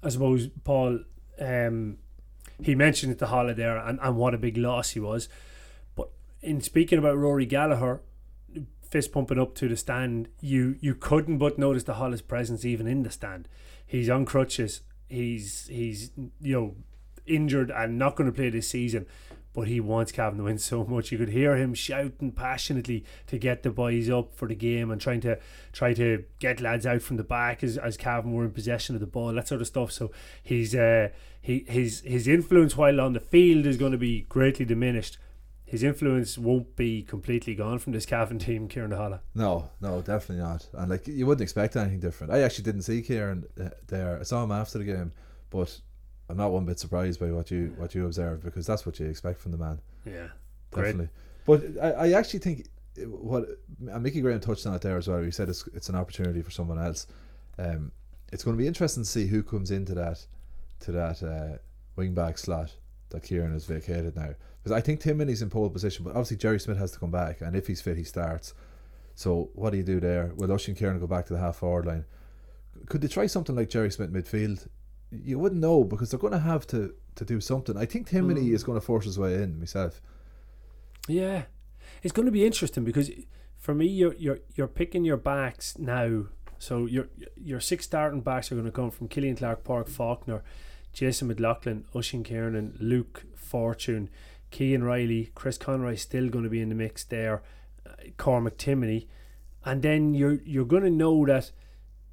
I 0.00 0.08
suppose 0.10 0.48
Paul, 0.62 1.00
um, 1.40 1.98
he 2.62 2.76
mentioned 2.76 3.10
at 3.10 3.18
the 3.18 3.26
holiday 3.26 3.62
there 3.62 3.78
and, 3.78 3.98
and 4.00 4.16
what 4.16 4.32
a 4.32 4.38
big 4.38 4.56
loss 4.56 4.90
he 4.90 5.00
was. 5.00 5.28
But 5.96 6.10
in 6.40 6.60
speaking 6.60 6.98
about 6.98 7.18
Rory 7.18 7.44
Gallagher, 7.44 8.00
fist 8.88 9.12
pumping 9.12 9.40
up 9.40 9.56
to 9.56 9.68
the 9.68 9.76
stand, 9.76 10.28
you 10.40 10.76
you 10.80 10.94
couldn't 10.94 11.38
but 11.38 11.58
notice 11.58 11.82
the 11.82 11.94
Hollis 11.94 12.22
presence 12.22 12.64
even 12.64 12.86
in 12.86 13.02
the 13.02 13.10
stand. 13.10 13.48
He's 13.84 14.08
on 14.08 14.24
crutches. 14.24 14.82
He's 15.08 15.66
he's 15.66 16.12
you 16.40 16.54
know 16.54 16.74
injured 17.26 17.70
and 17.72 17.98
not 17.98 18.14
going 18.14 18.30
to 18.30 18.34
play 18.34 18.50
this 18.50 18.68
season. 18.68 19.06
But 19.52 19.66
he 19.66 19.80
wants 19.80 20.12
Cavan 20.12 20.38
to 20.38 20.44
win 20.44 20.58
so 20.58 20.84
much. 20.84 21.10
You 21.10 21.18
could 21.18 21.30
hear 21.30 21.56
him 21.56 21.74
shouting 21.74 22.32
passionately 22.32 23.04
to 23.26 23.38
get 23.38 23.62
the 23.62 23.70
boys 23.70 24.08
up 24.08 24.34
for 24.34 24.46
the 24.46 24.54
game 24.54 24.90
and 24.90 25.00
trying 25.00 25.20
to 25.22 25.38
try 25.72 25.94
to 25.94 26.24
get 26.38 26.60
lads 26.60 26.86
out 26.86 27.02
from 27.02 27.16
the 27.16 27.24
back 27.24 27.64
as, 27.64 27.76
as 27.78 27.96
Cavan 27.96 28.32
were 28.32 28.44
in 28.44 28.52
possession 28.52 28.94
of 28.94 29.00
the 29.00 29.06
ball, 29.06 29.32
that 29.32 29.48
sort 29.48 29.60
of 29.60 29.66
stuff. 29.66 29.90
So 29.92 30.10
he's 30.42 30.74
uh, 30.74 31.08
he 31.40 31.64
his 31.68 32.00
his 32.00 32.28
influence 32.28 32.76
while 32.76 33.00
on 33.00 33.14
the 33.14 33.20
field 33.20 33.66
is 33.66 33.76
going 33.76 33.92
to 33.92 33.98
be 33.98 34.22
greatly 34.22 34.64
diminished. 34.64 35.18
His 35.64 35.82
influence 35.82 36.38
won't 36.38 36.76
be 36.76 37.02
completely 37.02 37.54
gone 37.54 37.78
from 37.78 37.92
this 37.92 38.06
Cavan 38.06 38.38
team, 38.38 38.68
Kieran 38.68 38.90
Holla. 38.90 39.20
No, 39.34 39.70
no, 39.82 40.00
definitely 40.00 40.42
not. 40.42 40.66
And 40.72 40.90
like 40.90 41.06
you 41.06 41.26
wouldn't 41.26 41.42
expect 41.42 41.76
anything 41.76 42.00
different. 42.00 42.32
I 42.32 42.40
actually 42.40 42.64
didn't 42.64 42.82
see 42.82 43.02
Kieran 43.02 43.44
uh, 43.62 43.70
there. 43.86 44.18
I 44.18 44.22
saw 44.22 44.42
him 44.44 44.52
after 44.52 44.78
the 44.78 44.84
game, 44.84 45.12
but 45.50 45.78
I'm 46.28 46.36
not 46.36 46.52
one 46.52 46.64
bit 46.64 46.78
surprised 46.78 47.20
by 47.20 47.30
what 47.30 47.50
you 47.50 47.74
what 47.76 47.94
you 47.94 48.06
observed 48.06 48.44
because 48.44 48.66
that's 48.66 48.84
what 48.84 48.98
you 49.00 49.06
expect 49.06 49.40
from 49.40 49.52
the 49.52 49.58
man. 49.58 49.80
Yeah, 50.04 50.28
definitely. 50.74 51.08
But 51.46 51.62
I, 51.82 51.90
I 51.90 52.12
actually 52.12 52.40
think 52.40 52.68
what 53.06 53.46
and 53.86 54.02
Mickey 54.02 54.20
Graham 54.20 54.40
touched 54.40 54.66
on 54.66 54.74
it 54.74 54.82
there 54.82 54.98
as 54.98 55.08
well. 55.08 55.22
He 55.22 55.30
said 55.30 55.48
it's 55.48 55.66
it's 55.68 55.88
an 55.88 55.94
opportunity 55.94 56.42
for 56.42 56.50
someone 56.50 56.78
else. 56.78 57.06
Um, 57.58 57.92
it's 58.32 58.44
going 58.44 58.56
to 58.56 58.60
be 58.60 58.68
interesting 58.68 59.04
to 59.04 59.08
see 59.08 59.26
who 59.26 59.42
comes 59.42 59.70
into 59.70 59.94
that 59.94 60.24
to 60.80 60.92
that 60.92 61.22
uh, 61.22 61.58
wing 61.96 62.14
back 62.14 62.38
slot 62.38 62.74
that 63.10 63.22
Kieran 63.22 63.52
has 63.52 63.64
vacated 63.64 64.16
now. 64.16 64.34
Because 64.62 64.76
I 64.76 64.80
think 64.80 65.00
Timoney's 65.00 65.42
in 65.42 65.50
pole 65.50 65.70
position, 65.70 66.04
but 66.04 66.10
obviously 66.10 66.36
Jerry 66.36 66.60
Smith 66.60 66.78
has 66.78 66.92
to 66.92 66.98
come 66.98 67.10
back, 67.10 67.40
and 67.40 67.56
if 67.56 67.66
he's 67.66 67.80
fit, 67.80 67.96
he 67.96 68.04
starts. 68.04 68.54
So 69.14 69.50
what 69.54 69.70
do 69.70 69.78
you 69.78 69.82
do 69.82 69.98
there? 69.98 70.32
Will 70.36 70.52
Oisin 70.52 70.74
Kiernan 70.74 71.00
go 71.00 71.06
back 71.06 71.26
to 71.26 71.32
the 71.32 71.38
half 71.38 71.56
forward 71.56 71.86
line? 71.86 72.04
Could 72.86 73.00
they 73.00 73.08
try 73.08 73.26
something 73.26 73.56
like 73.56 73.70
Jerry 73.70 73.90
Smith 73.90 74.12
midfield 74.12 74.68
you 75.10 75.38
wouldn't 75.38 75.60
know 75.60 75.84
because 75.84 76.10
they're 76.10 76.20
going 76.20 76.32
to 76.32 76.38
have 76.38 76.66
to 76.68 76.94
to 77.16 77.24
do 77.24 77.40
something. 77.40 77.76
I 77.76 77.84
think 77.84 78.08
Timoney 78.08 78.48
mm. 78.48 78.54
is 78.54 78.64
going 78.64 78.78
to 78.78 78.84
force 78.84 79.04
his 79.04 79.18
way 79.18 79.34
in 79.34 79.58
myself. 79.58 80.00
Yeah, 81.08 81.44
it's 82.02 82.12
going 82.12 82.26
to 82.26 82.32
be 82.32 82.46
interesting 82.46 82.84
because 82.84 83.10
for 83.56 83.74
me, 83.74 83.86
you're 83.86 84.14
you're 84.14 84.38
you're 84.54 84.68
picking 84.68 85.04
your 85.04 85.16
backs 85.16 85.78
now. 85.78 86.26
So 86.58 86.86
your 86.86 87.08
your 87.36 87.60
six 87.60 87.84
starting 87.84 88.20
backs 88.20 88.50
are 88.50 88.54
going 88.54 88.66
to 88.66 88.72
come 88.72 88.90
from 88.90 89.08
Killian 89.08 89.36
Clarke, 89.36 89.64
Pádraig 89.64 89.88
Faulkner, 89.88 90.42
Jason 90.92 91.28
McLaughlin, 91.28 91.84
Oisin 91.94 92.24
Kiernan, 92.24 92.76
Luke 92.80 93.24
Fortune, 93.36 94.10
Kean 94.50 94.82
Riley, 94.82 95.30
Chris 95.34 95.58
Conroy 95.58 95.94
still 95.96 96.28
going 96.28 96.44
to 96.44 96.50
be 96.50 96.60
in 96.60 96.68
the 96.68 96.74
mix 96.74 97.04
there, 97.04 97.42
uh, 97.86 97.92
Cormac 98.16 98.56
Timoney, 98.56 99.06
and 99.64 99.82
then 99.82 100.14
you're 100.14 100.40
you're 100.44 100.64
going 100.64 100.84
to 100.84 100.90
know 100.90 101.26
that 101.26 101.50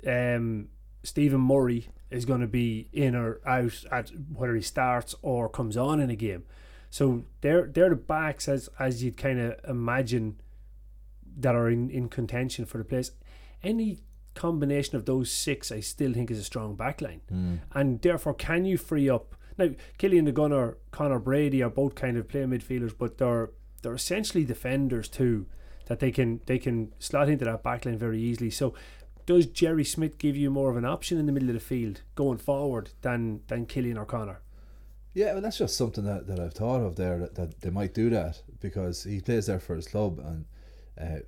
um, 0.07 0.67
Stephen 1.03 1.41
Murray 1.41 1.89
is 2.09 2.25
going 2.25 2.41
to 2.41 2.47
be 2.47 2.87
in 2.93 3.15
or 3.15 3.39
out 3.45 3.83
at 3.91 4.11
whether 4.33 4.55
he 4.55 4.61
starts 4.61 5.15
or 5.21 5.49
comes 5.49 5.75
on 5.75 5.99
in 5.99 6.09
a 6.09 6.15
game. 6.15 6.43
So 6.89 7.23
they're 7.41 7.67
they're 7.67 7.89
the 7.89 7.95
backs 7.95 8.47
as 8.47 8.69
as 8.79 9.03
you'd 9.03 9.17
kind 9.17 9.39
of 9.39 9.59
imagine 9.67 10.39
that 11.37 11.55
are 11.55 11.69
in, 11.69 11.89
in 11.89 12.07
contention 12.07 12.65
for 12.65 12.77
the 12.77 12.85
place. 12.85 13.11
Any 13.63 13.99
combination 14.33 14.95
of 14.95 15.05
those 15.05 15.31
six, 15.31 15.71
I 15.71 15.79
still 15.79 16.13
think 16.13 16.31
is 16.31 16.39
a 16.39 16.43
strong 16.43 16.77
backline, 16.77 17.21
mm. 17.31 17.59
and 17.73 18.01
therefore, 18.01 18.33
can 18.33 18.65
you 18.65 18.77
free 18.77 19.09
up 19.09 19.35
now? 19.57 19.69
Killian 19.97 20.25
the 20.25 20.31
Gunner, 20.31 20.77
Connor 20.91 21.19
Brady 21.19 21.63
are 21.63 21.69
both 21.69 21.95
kind 21.95 22.17
of 22.17 22.27
play 22.27 22.41
midfielders, 22.41 22.93
but 22.97 23.17
they're 23.17 23.49
they're 23.81 23.95
essentially 23.95 24.45
defenders 24.45 25.09
too. 25.09 25.47
That 25.87 25.99
they 25.99 26.11
can 26.11 26.41
they 26.45 26.59
can 26.59 26.93
slot 26.99 27.29
into 27.29 27.45
that 27.45 27.63
backline 27.63 27.97
very 27.97 28.19
easily. 28.19 28.49
So 28.49 28.73
does 29.25 29.45
Jerry 29.45 29.83
Smith 29.83 30.17
give 30.17 30.35
you 30.35 30.49
more 30.49 30.69
of 30.69 30.77
an 30.77 30.85
option 30.85 31.17
in 31.17 31.25
the 31.25 31.31
middle 31.31 31.49
of 31.49 31.55
the 31.55 31.59
field 31.59 32.01
going 32.15 32.37
forward 32.37 32.91
than 33.01 33.41
than 33.47 33.65
Killian 33.65 33.97
O'Connor? 33.97 34.39
Yeah, 35.13 35.31
well, 35.31 35.41
that's 35.41 35.57
just 35.57 35.77
something 35.77 36.03
that, 36.03 36.27
that 36.27 36.41
I've 36.41 36.53
thought 36.53 36.81
of 36.81 36.97
there 36.97 37.17
that, 37.19 37.35
that 37.35 37.61
they 37.61 37.69
might 37.69 37.93
do 37.93 38.09
that 38.09 38.41
because 38.59 39.05
he 39.05 39.21
plays 39.21 39.45
there 39.45 39.61
for 39.61 39.75
his 39.75 39.87
club 39.87 40.19
and 40.19 40.45
uh, 40.99 41.19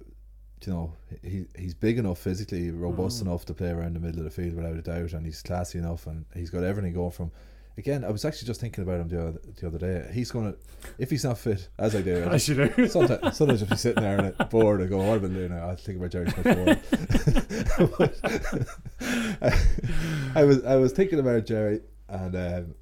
you 0.66 0.74
know 0.74 0.94
he 1.24 1.46
he's 1.58 1.74
big 1.74 1.98
enough 1.98 2.20
physically, 2.20 2.70
robust 2.72 3.20
mm. 3.20 3.28
enough 3.28 3.46
to 3.46 3.54
play 3.54 3.70
around 3.70 3.96
the 3.96 4.00
middle 4.00 4.20
of 4.20 4.26
the 4.26 4.32
field 4.32 4.56
without 4.56 4.76
a 4.76 4.82
doubt, 4.82 5.14
and 5.14 5.26
he's 5.26 5.42
classy 5.42 5.80
enough 5.80 6.06
and 6.06 6.26
he's 6.34 6.50
got 6.50 6.64
everything 6.64 6.94
going 6.94 7.12
from 7.12 7.32
again, 7.78 8.04
I 8.04 8.10
was 8.10 8.26
actually 8.26 8.48
just 8.48 8.60
thinking 8.60 8.84
about 8.84 9.02
him 9.02 9.08
the 9.08 9.28
other, 9.28 9.40
the 9.60 9.68
other 9.68 9.78
day. 9.78 10.10
He's 10.14 10.32
gonna, 10.32 10.56
if 10.98 11.10
he's 11.10 11.24
not 11.24 11.38
fit, 11.38 11.70
as 11.78 11.96
I 11.96 12.02
do, 12.02 12.24
as 12.32 12.48
you 12.48 12.56
do. 12.56 12.88
Sometimes, 12.88 13.38
sometimes 13.38 13.62
if 13.62 13.70
he's 13.70 13.82
sitting 13.82 14.04
there 14.04 14.20
and 14.20 14.50
bored, 14.50 14.82
I 14.82 14.88
go, 14.88 14.98
"What 14.98 15.22
have 15.22 15.26
I 15.26 15.28
doing 15.28 15.50
now?" 15.50 15.70
I 15.70 15.76
think 15.76 15.98
about 15.98 16.12
Jerry 16.12 16.32
Smith. 16.32 16.48
I, 20.36 20.44
was 20.44 20.64
I 20.66 20.76
was 20.76 20.92
thinking 20.92 21.20
about 21.20 21.46
Jerry, 21.46 21.82
and 22.10 22.36
um, 22.36 22.76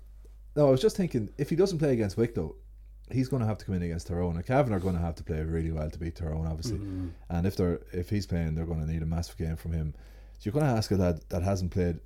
no, 0.55 0.67
I 0.67 0.71
was 0.71 0.81
just 0.81 0.97
thinking 0.97 1.29
if 1.37 1.49
he 1.49 1.55
doesn't 1.55 1.79
play 1.79 1.93
against 1.93 2.17
Wicklow, 2.17 2.55
he's 3.11 3.27
going 3.27 3.41
to 3.41 3.47
have 3.47 3.57
to 3.59 3.65
come 3.65 3.75
in 3.75 3.83
against 3.83 4.07
Tyrone. 4.07 4.37
And 4.37 4.45
Cavan 4.45 4.73
are 4.73 4.79
going 4.79 4.95
to 4.95 5.01
have 5.01 5.15
to 5.15 5.23
play 5.23 5.41
really 5.41 5.71
well 5.71 5.89
to 5.89 5.99
beat 5.99 6.15
Tyrone, 6.15 6.47
obviously. 6.47 6.77
Mm-hmm. 6.77 7.09
And 7.29 7.45
if 7.45 7.57
they're 7.57 7.81
if 7.91 8.09
he's 8.09 8.25
playing, 8.25 8.55
they're 8.55 8.65
going 8.65 8.85
to 8.85 8.91
need 8.91 9.01
a 9.01 9.07
massive 9.07 9.37
game 9.37 9.57
from 9.57 9.73
him. 9.73 9.93
So 10.39 10.41
you're 10.43 10.53
going 10.53 10.65
to 10.65 10.71
ask 10.71 10.91
a 10.91 10.95
lad 10.95 11.21
that 11.29 11.43
hasn't 11.43 11.71
played 11.71 11.99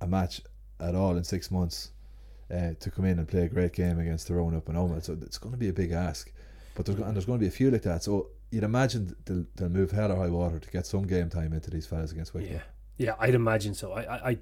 a 0.00 0.06
match 0.06 0.40
at 0.80 0.94
all 0.94 1.16
in 1.16 1.24
six 1.24 1.50
months 1.50 1.90
uh, 2.50 2.70
to 2.80 2.90
come 2.90 3.04
in 3.04 3.18
and 3.18 3.28
play 3.28 3.42
a 3.42 3.48
great 3.48 3.72
game 3.72 3.98
against 3.98 4.28
Tyrone 4.28 4.56
up 4.56 4.68
and 4.68 4.76
Omagh. 4.76 5.04
So 5.04 5.16
it's 5.20 5.38
going 5.38 5.52
to 5.52 5.58
be 5.58 5.68
a 5.68 5.72
big 5.72 5.92
ask. 5.92 6.32
But 6.74 6.86
there's, 6.86 6.98
and 6.98 7.14
there's 7.14 7.26
going 7.26 7.38
to 7.38 7.42
be 7.42 7.48
a 7.48 7.52
few 7.52 7.70
like 7.70 7.82
that. 7.82 8.02
So 8.02 8.28
you'd 8.50 8.64
imagine 8.64 9.14
they'll, 9.24 9.44
they'll 9.56 9.68
move 9.68 9.90
hell 9.90 10.12
or 10.12 10.16
high 10.16 10.28
water 10.28 10.58
to 10.58 10.70
get 10.70 10.86
some 10.86 11.06
game 11.06 11.30
time 11.30 11.52
into 11.52 11.70
these 11.70 11.86
fellas 11.86 12.12
against 12.12 12.34
Wicklow. 12.34 12.54
Yeah, 12.54 12.62
yeah, 12.96 13.14
I'd 13.18 13.34
imagine 13.34 13.74
so. 13.74 13.92
I, 13.92 14.02
I, 14.02 14.28
I, 14.30 14.38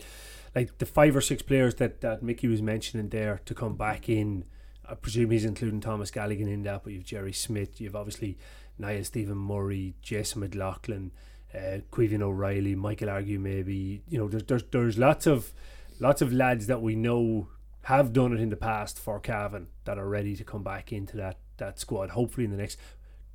like 0.54 0.78
the 0.78 0.86
five 0.86 1.16
or 1.16 1.20
six 1.20 1.42
players 1.42 1.76
that, 1.76 2.00
that 2.02 2.22
Mickey 2.22 2.48
was 2.48 2.60
mentioning 2.60 3.08
there 3.08 3.40
to 3.46 3.54
come 3.54 3.76
back 3.76 4.08
in. 4.08 4.44
I 4.88 4.94
presume 4.94 5.30
he's 5.30 5.44
including 5.44 5.80
Thomas 5.80 6.10
Galligan 6.10 6.52
in 6.52 6.62
that, 6.64 6.84
but 6.84 6.92
you've 6.92 7.04
Jerry 7.04 7.32
Smith, 7.32 7.80
you've 7.80 7.96
obviously 7.96 8.36
Niall 8.78 9.04
Stephen 9.04 9.38
Murray, 9.38 9.94
Jason 10.02 10.40
McLaughlin, 10.40 11.12
uh, 11.54 11.78
Kevin 11.94 12.22
O'Reilly, 12.22 12.74
Michael 12.74 13.08
Argue, 13.08 13.38
maybe. 13.38 14.02
You 14.08 14.18
know, 14.18 14.28
there's 14.28 14.44
there's 14.44 14.64
there's 14.70 14.98
lots 14.98 15.26
of 15.26 15.52
lots 16.00 16.20
of 16.20 16.32
lads 16.32 16.66
that 16.66 16.82
we 16.82 16.96
know 16.96 17.48
have 17.84 18.12
done 18.12 18.32
it 18.32 18.40
in 18.40 18.50
the 18.50 18.56
past 18.56 18.98
for 18.98 19.18
Cavan 19.18 19.68
that 19.84 19.98
are 19.98 20.08
ready 20.08 20.36
to 20.36 20.44
come 20.44 20.62
back 20.62 20.92
into 20.92 21.16
that 21.16 21.38
that 21.58 21.78
squad. 21.78 22.10
Hopefully 22.10 22.44
in 22.44 22.50
the 22.50 22.56
next 22.56 22.78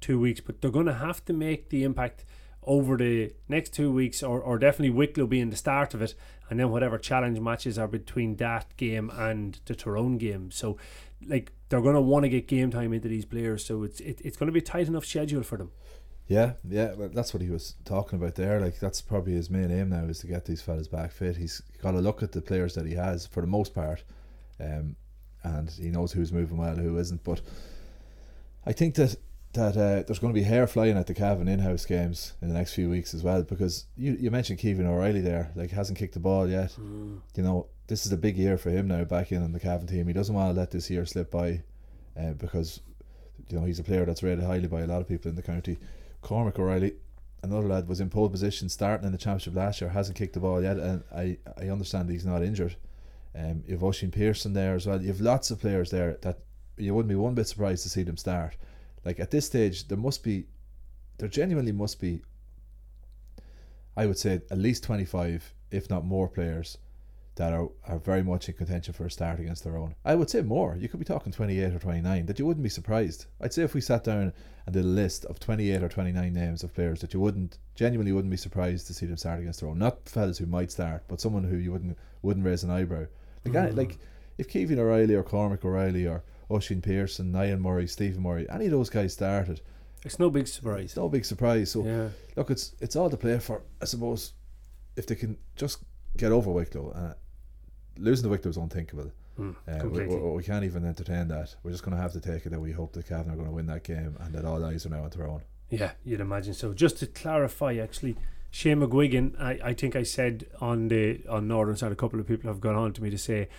two 0.02 0.20
weeks, 0.20 0.42
but 0.42 0.62
they're 0.62 0.72
going 0.72 0.86
to 0.86 0.94
have 0.94 1.24
to 1.26 1.34
make 1.34 1.70
the 1.70 1.84
impact 1.84 2.24
over 2.64 2.98
the 2.98 3.34
next 3.48 3.74
two 3.74 3.92
weeks, 3.92 4.22
or, 4.22 4.42
or 4.42 4.60
definitely 4.60 4.90
Wicklow 4.90 5.26
being 5.26 5.50
the 5.50 5.56
start 5.56 5.94
of 5.94 6.02
it, 6.02 6.14
and 6.50 6.60
then 6.60 6.70
whatever 6.70 6.98
challenge 6.98 7.40
matches 7.40 7.80
are 7.80 7.88
between 7.88 8.36
that 8.36 8.76
game 8.76 9.10
and 9.16 9.60
the 9.66 9.74
Tyrone 9.74 10.18
game. 10.18 10.52
So, 10.52 10.78
like 11.26 11.54
they're 11.70 11.82
going 11.82 11.96
to 11.96 12.02
want 12.02 12.24
to 12.24 12.30
get 12.30 12.48
game 12.48 12.70
time 12.70 12.94
into 12.94 13.08
these 13.08 13.26
players, 13.26 13.66
so 13.66 13.84
it's 13.84 14.00
it, 14.02 14.22
it's 14.24 14.38
going 14.38 14.48
to 14.48 14.54
be 14.54 14.60
a 14.60 14.64
tight 14.64 14.88
enough 14.88 15.06
schedule 15.06 15.44
for 15.44 15.58
them. 15.58 15.72
Yeah, 16.28 16.54
yeah, 16.68 16.94
that's 16.98 17.34
what 17.34 17.42
he 17.42 17.50
was 17.50 17.76
talking 17.86 18.20
about 18.20 18.36
there. 18.36 18.60
Like 18.60 18.80
that's 18.80 19.02
probably 19.02 19.34
his 19.34 19.50
main 19.50 19.72
aim 19.72 19.90
now 19.90 20.04
is 20.04 20.20
to 20.20 20.28
get 20.28 20.44
these 20.44 20.62
fellas 20.62 20.90
back 20.90 21.12
fit. 21.12 21.38
He's 21.38 21.62
got 21.82 21.92
to 21.92 22.00
look 22.00 22.22
at 22.22 22.34
the 22.34 22.42
players 22.42 22.76
that 22.76 22.86
he 22.86 22.96
has 22.96 23.26
for 23.26 23.40
the 23.40 23.48
most 23.48 23.74
part 23.74 24.04
um, 24.60 24.96
and 25.43 25.70
he 25.70 25.89
knows 25.89 26.12
who's 26.12 26.32
moving 26.32 26.58
well, 26.58 26.76
who 26.76 26.98
isn't. 26.98 27.24
But 27.24 27.41
I 28.65 28.74
think 28.74 28.96
that 28.96 29.15
that 29.54 29.76
uh, 29.78 30.04
there's 30.04 30.20
going 30.20 30.34
to 30.34 30.39
be 30.39 30.43
hair 30.43 30.67
flying 30.67 30.98
at 30.98 31.08
the 31.08 31.13
Cavan 31.13 31.48
in-house 31.48 31.86
games 31.86 32.34
in 32.41 32.48
the 32.48 32.54
next 32.54 32.74
few 32.74 32.89
weeks 32.89 33.13
as 33.13 33.24
well 33.24 33.43
because 33.43 33.86
you 33.96 34.15
you 34.20 34.30
mentioned 34.30 34.60
Kevin 34.60 34.86
O'Reilly 34.86 35.22
there, 35.22 35.52
like 35.56 35.72
hasn't 35.72 35.98
kicked 35.98 36.13
the 36.13 36.20
ball 36.20 36.50
yet. 36.50 36.76
Mm. 36.80 37.20
You 37.36 37.43
know, 37.43 37.67
this 37.88 38.06
is 38.06 38.12
a 38.12 38.17
big 38.17 38.38
year 38.38 38.58
for 38.58 38.70
him 38.70 38.88
now 38.88 39.04
back 39.04 39.32
in 39.32 39.43
on 39.43 39.54
the 39.54 39.60
Cavan 39.60 39.88
team. 39.88 40.08
He 40.08 40.13
doesn't 40.13 40.36
want 40.36 40.54
to 40.54 40.60
let 40.60 40.72
this 40.72 40.89
year 40.89 41.06
slip 41.06 41.32
by, 41.32 41.63
uh, 42.20 42.34
because 42.34 42.82
you 43.50 43.58
know 43.58 43.65
he's 43.65 43.80
a 43.80 43.84
player 43.84 44.06
that's 44.06 44.24
rated 44.24 44.43
highly 44.43 44.67
by 44.67 44.82
a 44.82 44.88
lot 44.88 45.02
of 45.02 45.08
people 45.08 45.30
in 45.30 45.36
the 45.36 45.41
county. 45.41 45.78
Cormac 46.22 46.60
O'Reilly, 46.60 46.93
another 47.41 47.67
lad, 47.67 47.88
was 47.88 48.02
in 48.02 48.10
pole 48.10 48.30
position 48.30 48.70
starting 48.70 49.06
in 49.06 49.12
the 49.12 49.17
championship 49.17 49.56
last 49.56 49.82
year, 49.82 49.89
hasn't 49.89 50.17
kicked 50.17 50.34
the 50.34 50.39
ball 50.39 50.62
yet, 50.62 50.78
and 50.78 51.04
I 51.15 51.38
I 51.58 51.70
understand 51.70 52.10
he's 52.10 52.26
not 52.26 52.43
injured. 52.43 52.76
Um, 53.38 53.63
you've 53.67 53.84
Oisin 53.84 54.12
Pearson 54.12 54.54
there 54.54 54.76
as 54.76 54.88
well. 54.88 55.02
You've 55.02 55.21
lots 55.21 55.52
of 55.52 55.62
players 55.62 55.91
there 55.91 56.17
that 56.21 56.39
you 56.78 56.93
wouldn't 56.93 57.10
be 57.10 57.15
one 57.15 57.36
bit 57.36 57.47
surprised 57.47 57.84
to 57.84 57.89
see 57.89 58.04
them 58.04 58.17
start. 58.17 58.58
Like 59.06 59.19
at 59.19 59.32
this 59.32 59.45
stage, 59.45 59.88
there 59.88 59.97
must 59.97 60.23
be, 60.23 60.45
there 61.17 61.30
genuinely 61.30 61.71
must 61.71 62.00
be. 62.00 62.21
I 63.95 64.06
would 64.06 64.17
say 64.17 64.41
at 64.52 64.58
least 64.58 64.84
twenty 64.84 65.06
five, 65.06 65.54
if 65.71 65.89
not 65.89 66.06
more, 66.06 66.28
players 66.28 66.78
that 67.38 67.54
are, 67.54 67.69
are 67.88 68.00
very 68.00 68.23
much 68.23 68.50
in 68.50 68.56
contention 68.56 68.93
for 68.93 69.06
a 69.06 69.12
start 69.12 69.39
against 69.39 69.63
Tyrone. 69.63 69.95
I 70.04 70.15
would 70.15 70.30
say 70.30 70.41
more. 70.41 70.76
You 70.76 70.89
could 70.89 71.00
be 71.00 71.06
talking 71.06 71.32
28 71.32 71.73
or 71.73 71.80
29 71.80 72.26
that 72.26 72.39
you 72.39 72.45
wouldn't 72.47 72.63
be 72.63 72.69
surprised. 72.69 73.28
I'd 73.39 73.54
say 73.54 73.62
if 73.62 73.76
we 73.76 73.82
sat 73.82 74.04
down 74.04 74.34
and 74.65 74.73
did 74.73 74.84
a 74.84 74.88
list 74.88 75.23
of 75.26 75.39
28 75.39 75.84
or 75.84 75.88
29 75.88 76.34
names 76.34 76.63
of 76.63 76.73
players 76.73 77.00
that 77.02 77.13
you 77.13 77.19
wouldn't 77.19 77.60
genuinely 77.76 78.12
wouldn't 78.12 78.32
be 78.32 78.38
surprised 78.38 78.88
to 78.88 78.93
see 78.93 79.06
them 79.06 79.17
start 79.17 79.39
against 79.39 79.60
Tyrone. 79.60 79.78
Not 79.78 80.10
fellas 80.10 80.39
who 80.39 80.47
might 80.47 80.71
start, 80.71 81.04
but 81.08 81.21
someone 81.21 81.43
who 81.43 81.58
you 81.58 81.71
wouldn't 81.71 81.97
wouldn't 82.23 82.45
raise 82.45 82.63
an 82.63 82.71
eyebrow. 82.71 83.06
Like, 83.54 83.74
mm. 83.74 83.78
like 83.78 83.98
if 84.38 84.48
Kevin 84.48 84.80
O'Reilly 84.80 85.16
or 85.16 85.24
Cormac 85.24 85.66
O'Reilly 85.66 86.08
or 86.08 86.24
Oisin 86.50 86.82
Pearson, 86.82 87.32
Niall 87.32 87.58
Murray, 87.58 87.88
Stephen 87.88 88.24
Murray, 88.24 88.48
any 88.50 88.66
of 88.66 88.72
those 88.72 88.90
guys 88.90 89.14
started. 89.14 89.62
It's 90.06 90.20
no 90.20 90.30
big 90.30 90.48
surprise. 90.48 90.86
It's 90.86 90.98
no 90.98 91.10
big 91.10 91.26
surprise. 91.26 91.72
So 91.72 91.84
yeah. 91.86 92.10
look, 92.36 92.50
it's 92.50 92.76
it's 92.80 92.96
all 92.96 93.10
to 93.10 93.18
play 93.18 93.40
for. 93.40 93.64
I 93.82 93.86
suppose 93.86 94.34
if 94.96 95.08
they 95.08 95.16
can 95.16 95.38
just 95.56 95.84
get 96.16 96.32
over 96.32 96.52
Wicklow, 96.52 96.92
uh, 96.92 97.14
losing 97.98 98.24
the 98.24 98.30
Wicklow 98.30 98.52
is 98.52 98.58
unthinkable. 98.58 99.12
Mm, 99.40 99.56
Uh, 99.68 99.88
we, 99.88 100.08
we, 100.08 100.16
we 100.16 100.44
can't 100.44 100.66
even 100.66 100.84
entertain 100.86 101.28
that. 101.28 101.56
We're 101.62 101.72
just 101.72 101.84
going 101.84 101.96
to 101.96 102.02
have 102.02 102.14
to 102.14 102.20
take 102.20 102.46
it 102.46 102.50
that 102.50 102.60
we 102.60 102.72
hope 102.72 102.94
that 102.94 103.08
Cavan 103.08 103.32
are 103.32 103.36
going 103.36 103.48
to 103.48 103.54
win 103.54 103.68
that 103.68 103.84
game 103.84 104.18
and 104.20 104.34
that 104.34 104.46
all 104.46 104.64
eyes 104.66 104.86
are 104.86 104.90
now 104.90 105.04
on 105.04 105.10
Tyrone. 105.12 105.44
Yeah, 105.70 105.92
you'd 106.04 106.22
imagine 106.22 106.54
so. 106.54 106.74
Just 106.74 106.98
to 107.00 107.08
clarify, 107.08 107.76
actually, 107.76 108.16
Shane 108.50 108.80
McGuigan, 108.80 109.40
I, 109.40 109.60
I 109.64 109.74
think 109.74 109.96
I 109.96 110.04
said 110.04 110.48
on 110.62 110.88
the 110.88 111.22
on 111.30 111.48
Northern 111.48 111.76
side, 111.76 111.92
a 111.92 111.96
couple 111.96 112.20
of 112.20 112.28
people 112.28 112.50
have 112.50 112.62
gone 112.62 112.76
on 112.76 112.94
to 112.94 113.04
me 113.04 113.10
to 113.10 113.18
say 113.18 113.50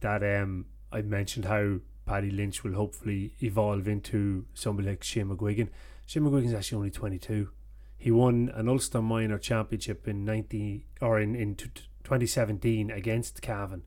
that 0.00 0.22
um, 0.22 0.66
I 0.90 1.02
mentioned 1.02 1.44
how 1.44 1.78
Paddy 2.06 2.30
Lynch 2.30 2.64
will 2.64 2.74
hopefully 2.74 3.34
evolve 3.42 3.86
into 3.86 4.46
somebody 4.54 4.88
like 4.88 5.04
Shane 5.04 5.26
McGuigan. 5.26 5.68
Shane 6.06 6.22
McGuigan's 6.22 6.54
actually 6.54 6.76
only 6.76 6.90
22. 6.90 7.50
He 7.98 8.10
won 8.10 8.50
an 8.54 8.68
Ulster 8.68 9.02
Minor 9.02 9.38
Championship 9.38 10.06
in 10.08 10.24
90 10.24 10.86
or 11.00 11.20
in, 11.20 11.34
in 11.34 11.54
t- 11.54 11.70
t- 11.74 11.82
2017 12.04 12.90
against 12.90 13.42
Cavan 13.42 13.82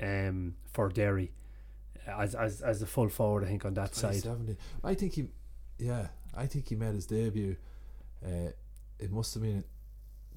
um, 0.00 0.54
for 0.70 0.88
Derry 0.90 1.32
as, 2.08 2.34
as 2.34 2.60
as 2.60 2.80
the 2.80 2.86
full 2.86 3.08
forward, 3.08 3.44
I 3.44 3.48
think, 3.48 3.64
on 3.64 3.74
that 3.74 3.94
side. 3.94 4.22
2070. 4.22 4.56
I 4.84 4.94
think 4.94 5.14
he, 5.14 5.28
yeah, 5.78 6.08
I 6.36 6.46
think 6.46 6.68
he 6.68 6.76
made 6.76 6.94
his 6.94 7.06
debut. 7.06 7.56
Uh, 8.24 8.52
it 8.98 9.10
must 9.10 9.34
have 9.34 9.42
been 9.42 9.64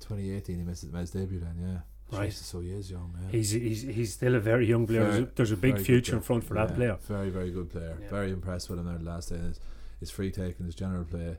2018. 0.02 0.58
He 0.58 0.64
made 0.64 0.78
his, 0.78 1.12
debut 1.12 1.40
then, 1.40 1.56
yeah. 1.60 2.18
Right. 2.18 2.26
Jesus, 2.26 2.48
so 2.48 2.60
he 2.60 2.72
is 2.72 2.92
young. 2.92 3.16
Yeah. 3.22 3.32
He's, 3.32 3.52
he's 3.52 3.82
he's 3.84 4.14
still 4.14 4.36
a 4.36 4.40
very 4.40 4.68
young 4.68 4.86
player. 4.86 5.06
There's 5.06 5.24
a, 5.24 5.30
there's 5.36 5.52
a 5.52 5.58
big 5.58 5.80
future 5.80 6.18
in 6.18 6.22
front 6.22 6.44
for 6.44 6.56
that 6.56 6.76
player. 6.76 6.98
Very, 7.08 7.30
very 7.30 7.52
good 7.52 7.70
player. 7.70 7.98
Yeah. 8.02 8.10
Very 8.10 8.32
impressed 8.32 8.70
with 8.70 8.80
him 8.80 8.86
there 8.86 8.98
the 8.98 9.06
last 9.06 9.30
day. 9.30 9.38
His, 9.38 9.60
his 10.02 10.12
free 10.12 10.32
taking, 10.32 10.66
his 10.66 10.76
general 10.76 11.06
play, 11.06 11.38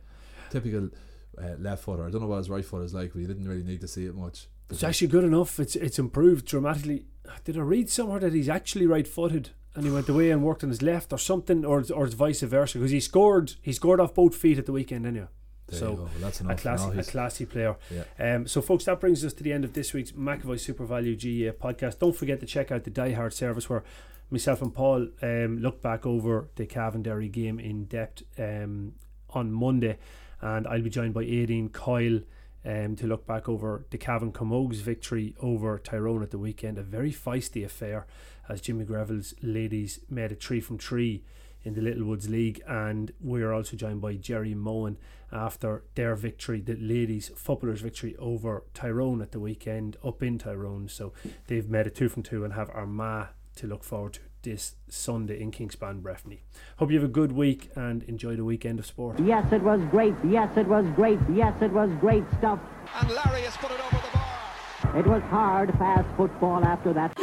typical 0.51 0.89
uh, 1.37 1.57
left 1.59 1.83
footer. 1.85 2.07
I 2.07 2.11
don't 2.11 2.23
know 2.23 2.27
what 2.27 2.39
his 2.39 2.49
right 2.49 2.65
foot 2.65 2.85
is 2.85 2.95
like, 2.95 3.13
but 3.13 3.21
you 3.21 3.27
didn't 3.27 3.47
really 3.47 3.65
need 3.65 3.83
to 3.83 3.89
see 3.89 4.07
it 4.07 4.15
much. 4.15 4.47
It's 4.71 4.83
actually 4.83 5.09
good 5.09 5.25
enough. 5.25 5.61
It's 5.61 5.77
it's 5.77 5.99
improved 5.99 6.47
dramatically. 6.47 7.05
Did 7.45 7.59
I 7.59 7.61
read 7.61 7.91
somewhere 7.91 8.21
that 8.21 8.33
he's 8.33 8.49
actually 8.49 8.87
right-footed 8.87 9.51
and 9.75 9.85
he 9.85 9.91
went 9.91 10.09
away 10.09 10.31
and 10.31 10.43
worked 10.43 10.65
on 10.65 10.71
his 10.71 10.83
left 10.83 11.13
or 11.13 11.19
something, 11.19 11.65
or 11.65 11.85
or 11.95 12.07
it's 12.07 12.15
vice 12.15 12.41
versa? 12.41 12.79
Because 12.79 12.91
he 12.91 13.01
scored 13.01 13.55
he 13.61 13.73
scored 13.73 14.01
off 14.01 14.15
both 14.15 14.35
feet 14.35 14.59
at 14.59 14.65
the 14.65 14.73
weekend, 14.73 15.05
anyway. 15.07 15.29
There 15.73 15.81
so 15.81 15.91
you 15.91 15.97
go. 15.97 16.03
Well, 16.03 16.13
that's 16.19 16.41
a 16.41 16.55
classy, 16.55 16.99
a 16.99 17.03
classy 17.03 17.47
player. 17.47 17.77
Yeah. 17.91 18.35
Um, 18.35 18.47
so, 18.47 18.61
folks, 18.61 18.85
that 18.85 19.01
brings 19.01 19.25
us 19.25 19.33
to 19.35 19.43
the 19.43 19.53
end 19.53 19.65
of 19.65 19.73
this 19.73 19.93
week's 19.93 20.13
McAvoy 20.13 20.61
Super 20.61 20.85
Value 20.85 21.17
GAA 21.17 21.53
podcast. 21.53 21.99
Don't 21.99 22.15
forget 22.15 22.41
to 22.41 22.47
check 22.47 22.71
out 22.71 22.85
the 22.85 22.91
Die 22.91 23.13
Hard 23.13 23.33
service 23.33 23.69
where 23.69 23.83
myself 24.31 24.63
and 24.63 24.75
Paul 24.75 25.09
um, 25.23 25.59
look 25.59 25.83
back 25.83 26.07
over 26.07 26.49
the 26.57 26.67
Cavan-Derry 26.67 27.29
game 27.29 27.59
in 27.59 27.85
depth 27.85 28.23
um, 28.39 28.93
on 29.31 29.51
Monday, 29.51 29.99
and 30.41 30.67
I'll 30.67 30.83
be 30.83 30.91
joined 30.91 31.15
by 31.15 31.25
Aideen 31.25 31.73
Coyle. 31.73 32.21
Um, 32.65 32.95
to 32.95 33.09
look 33.09 33.27
back 33.27 33.49
over 33.49 33.87
the 33.91 33.99
Cavan 33.99 34.31
Camogues 34.31 34.77
victory 34.77 35.35
over 35.41 35.81
Tyrone 35.81 36.23
at 36.23 36.31
the 36.31 36.39
weekend, 36.39 36.79
a 36.79 36.83
very 36.85 37.11
feisty 37.11 37.65
affair 37.65 38.07
as 38.49 38.61
Jimmy 38.61 38.85
Greville's 38.85 39.35
ladies 39.43 39.99
made 40.09 40.31
a 40.31 40.37
three 40.37 40.61
from 40.61 40.79
three 40.79 41.25
in 41.65 41.75
the 41.75 41.81
Littlewoods 41.81 42.29
League, 42.29 42.63
and 42.67 43.13
we 43.21 43.43
are 43.43 43.53
also 43.53 43.77
joined 43.77 44.01
by 44.01 44.15
Jerry 44.15 44.55
Mowen 44.55 44.97
after 45.33 45.85
their 45.95 46.15
victory, 46.15 46.61
the 46.61 46.77
ladies 46.77 47.31
footballers' 47.35 47.81
victory 47.81 48.15
over 48.19 48.65
Tyrone 48.75 49.23
at 49.23 49.33
the 49.33 49.41
weekend 49.41 49.97
up 50.05 50.23
in 50.23 50.39
Tyrone. 50.39 50.89
So 50.89 51.13
they've 51.47 51.69
made 51.69 51.87
a 51.87 51.91
two 51.91 52.09
from 52.09 52.23
two 52.23 52.45
and 52.45 52.55
have 52.55 52.71
Armagh 52.71 53.29
to 53.57 53.67
look 53.67 53.85
forward 53.85 54.15
to 54.15 54.21
this 54.43 54.75
Sunday 54.89 55.41
in 55.41 55.53
Kingspan 55.53 56.03
Breffni. 56.03 56.41
Hope 56.77 56.91
you 56.91 56.97
have 56.99 57.09
a 57.09 57.13
good 57.13 57.33
week 57.33 57.71
and 57.77 58.03
enjoy 58.05 58.35
the 58.35 58.45
weekend 58.45 58.79
of 58.79 58.87
sport. 58.87 59.21
Yes, 59.21 59.51
it 59.53 59.63
was 59.63 59.81
great. 59.91 60.15
Yes, 60.25 60.57
it 60.57 60.67
was 60.67 60.85
great. 60.97 61.19
Yes, 61.33 61.55
it 61.63 61.73
was 61.73 61.91
great 62.01 62.25
stuff. 62.39 62.59
And 63.01 63.09
Larry 63.09 63.43
has 63.43 63.57
put 63.57 63.71
it 63.71 63.81
over 63.81 64.03
the 64.05 64.13
bar. 64.13 64.99
It 64.99 65.07
was 65.07 65.23
hard, 65.25 65.71
fast 65.79 66.09
football 66.17 66.65
after 66.65 66.93
that. 66.93 67.17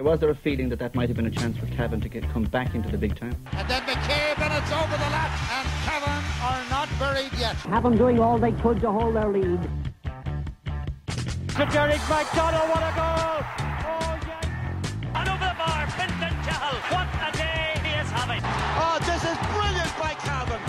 Was 0.00 0.20
there 0.20 0.30
a 0.30 0.34
feeling 0.34 0.68
that 0.68 0.78
that 0.78 0.94
might 0.94 1.08
have 1.08 1.16
been 1.16 1.26
a 1.26 1.30
chance 1.30 1.58
for 1.58 1.66
Cavan 1.66 2.00
to 2.02 2.08
get 2.08 2.22
come 2.30 2.44
back 2.44 2.74
into 2.74 2.88
the 2.88 2.96
big 2.96 3.16
time? 3.16 3.34
It's 4.58 4.72
over 4.72 4.96
the 4.96 5.10
lap. 5.14 5.30
And 5.56 5.68
Cavan 5.86 6.22
are 6.42 6.64
not 6.68 6.88
buried 6.98 7.32
yet. 7.38 7.54
Have 7.72 7.84
them 7.84 7.96
doing 7.96 8.18
all 8.18 8.38
they 8.38 8.52
could 8.52 8.80
to 8.80 8.90
hold 8.90 9.14
their 9.14 9.28
lead. 9.28 9.60
To 11.58 11.66
Derek 11.74 12.02
McDonald, 12.08 12.68
what 12.70 12.82
a 12.82 12.92
goal! 12.98 13.38
Oh, 13.90 14.18
yes! 14.30 14.46
And 15.14 15.28
over 15.28 15.46
the 15.50 15.56
bar, 15.62 15.86
Fintan 15.96 16.34
Cahill. 16.46 16.78
What 16.94 17.08
a 17.26 17.30
day 17.36 17.78
he 17.86 17.92
is 18.02 18.10
having! 18.10 18.42
Oh, 18.82 18.98
this 19.10 19.22
is 19.30 19.38
brilliant 19.54 19.94
by 19.98 20.12
Cavan. 20.26 20.62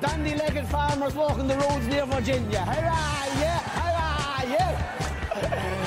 Dandy-legged 0.00 0.66
farmers 0.66 1.14
walking 1.14 1.48
the 1.48 1.56
roads 1.56 1.86
near 1.86 2.06
Virginia. 2.06 2.60
Hurrah, 2.60 3.24
yeah, 3.40 3.60
hurrah, 3.78 4.42
yeah. 4.54 5.81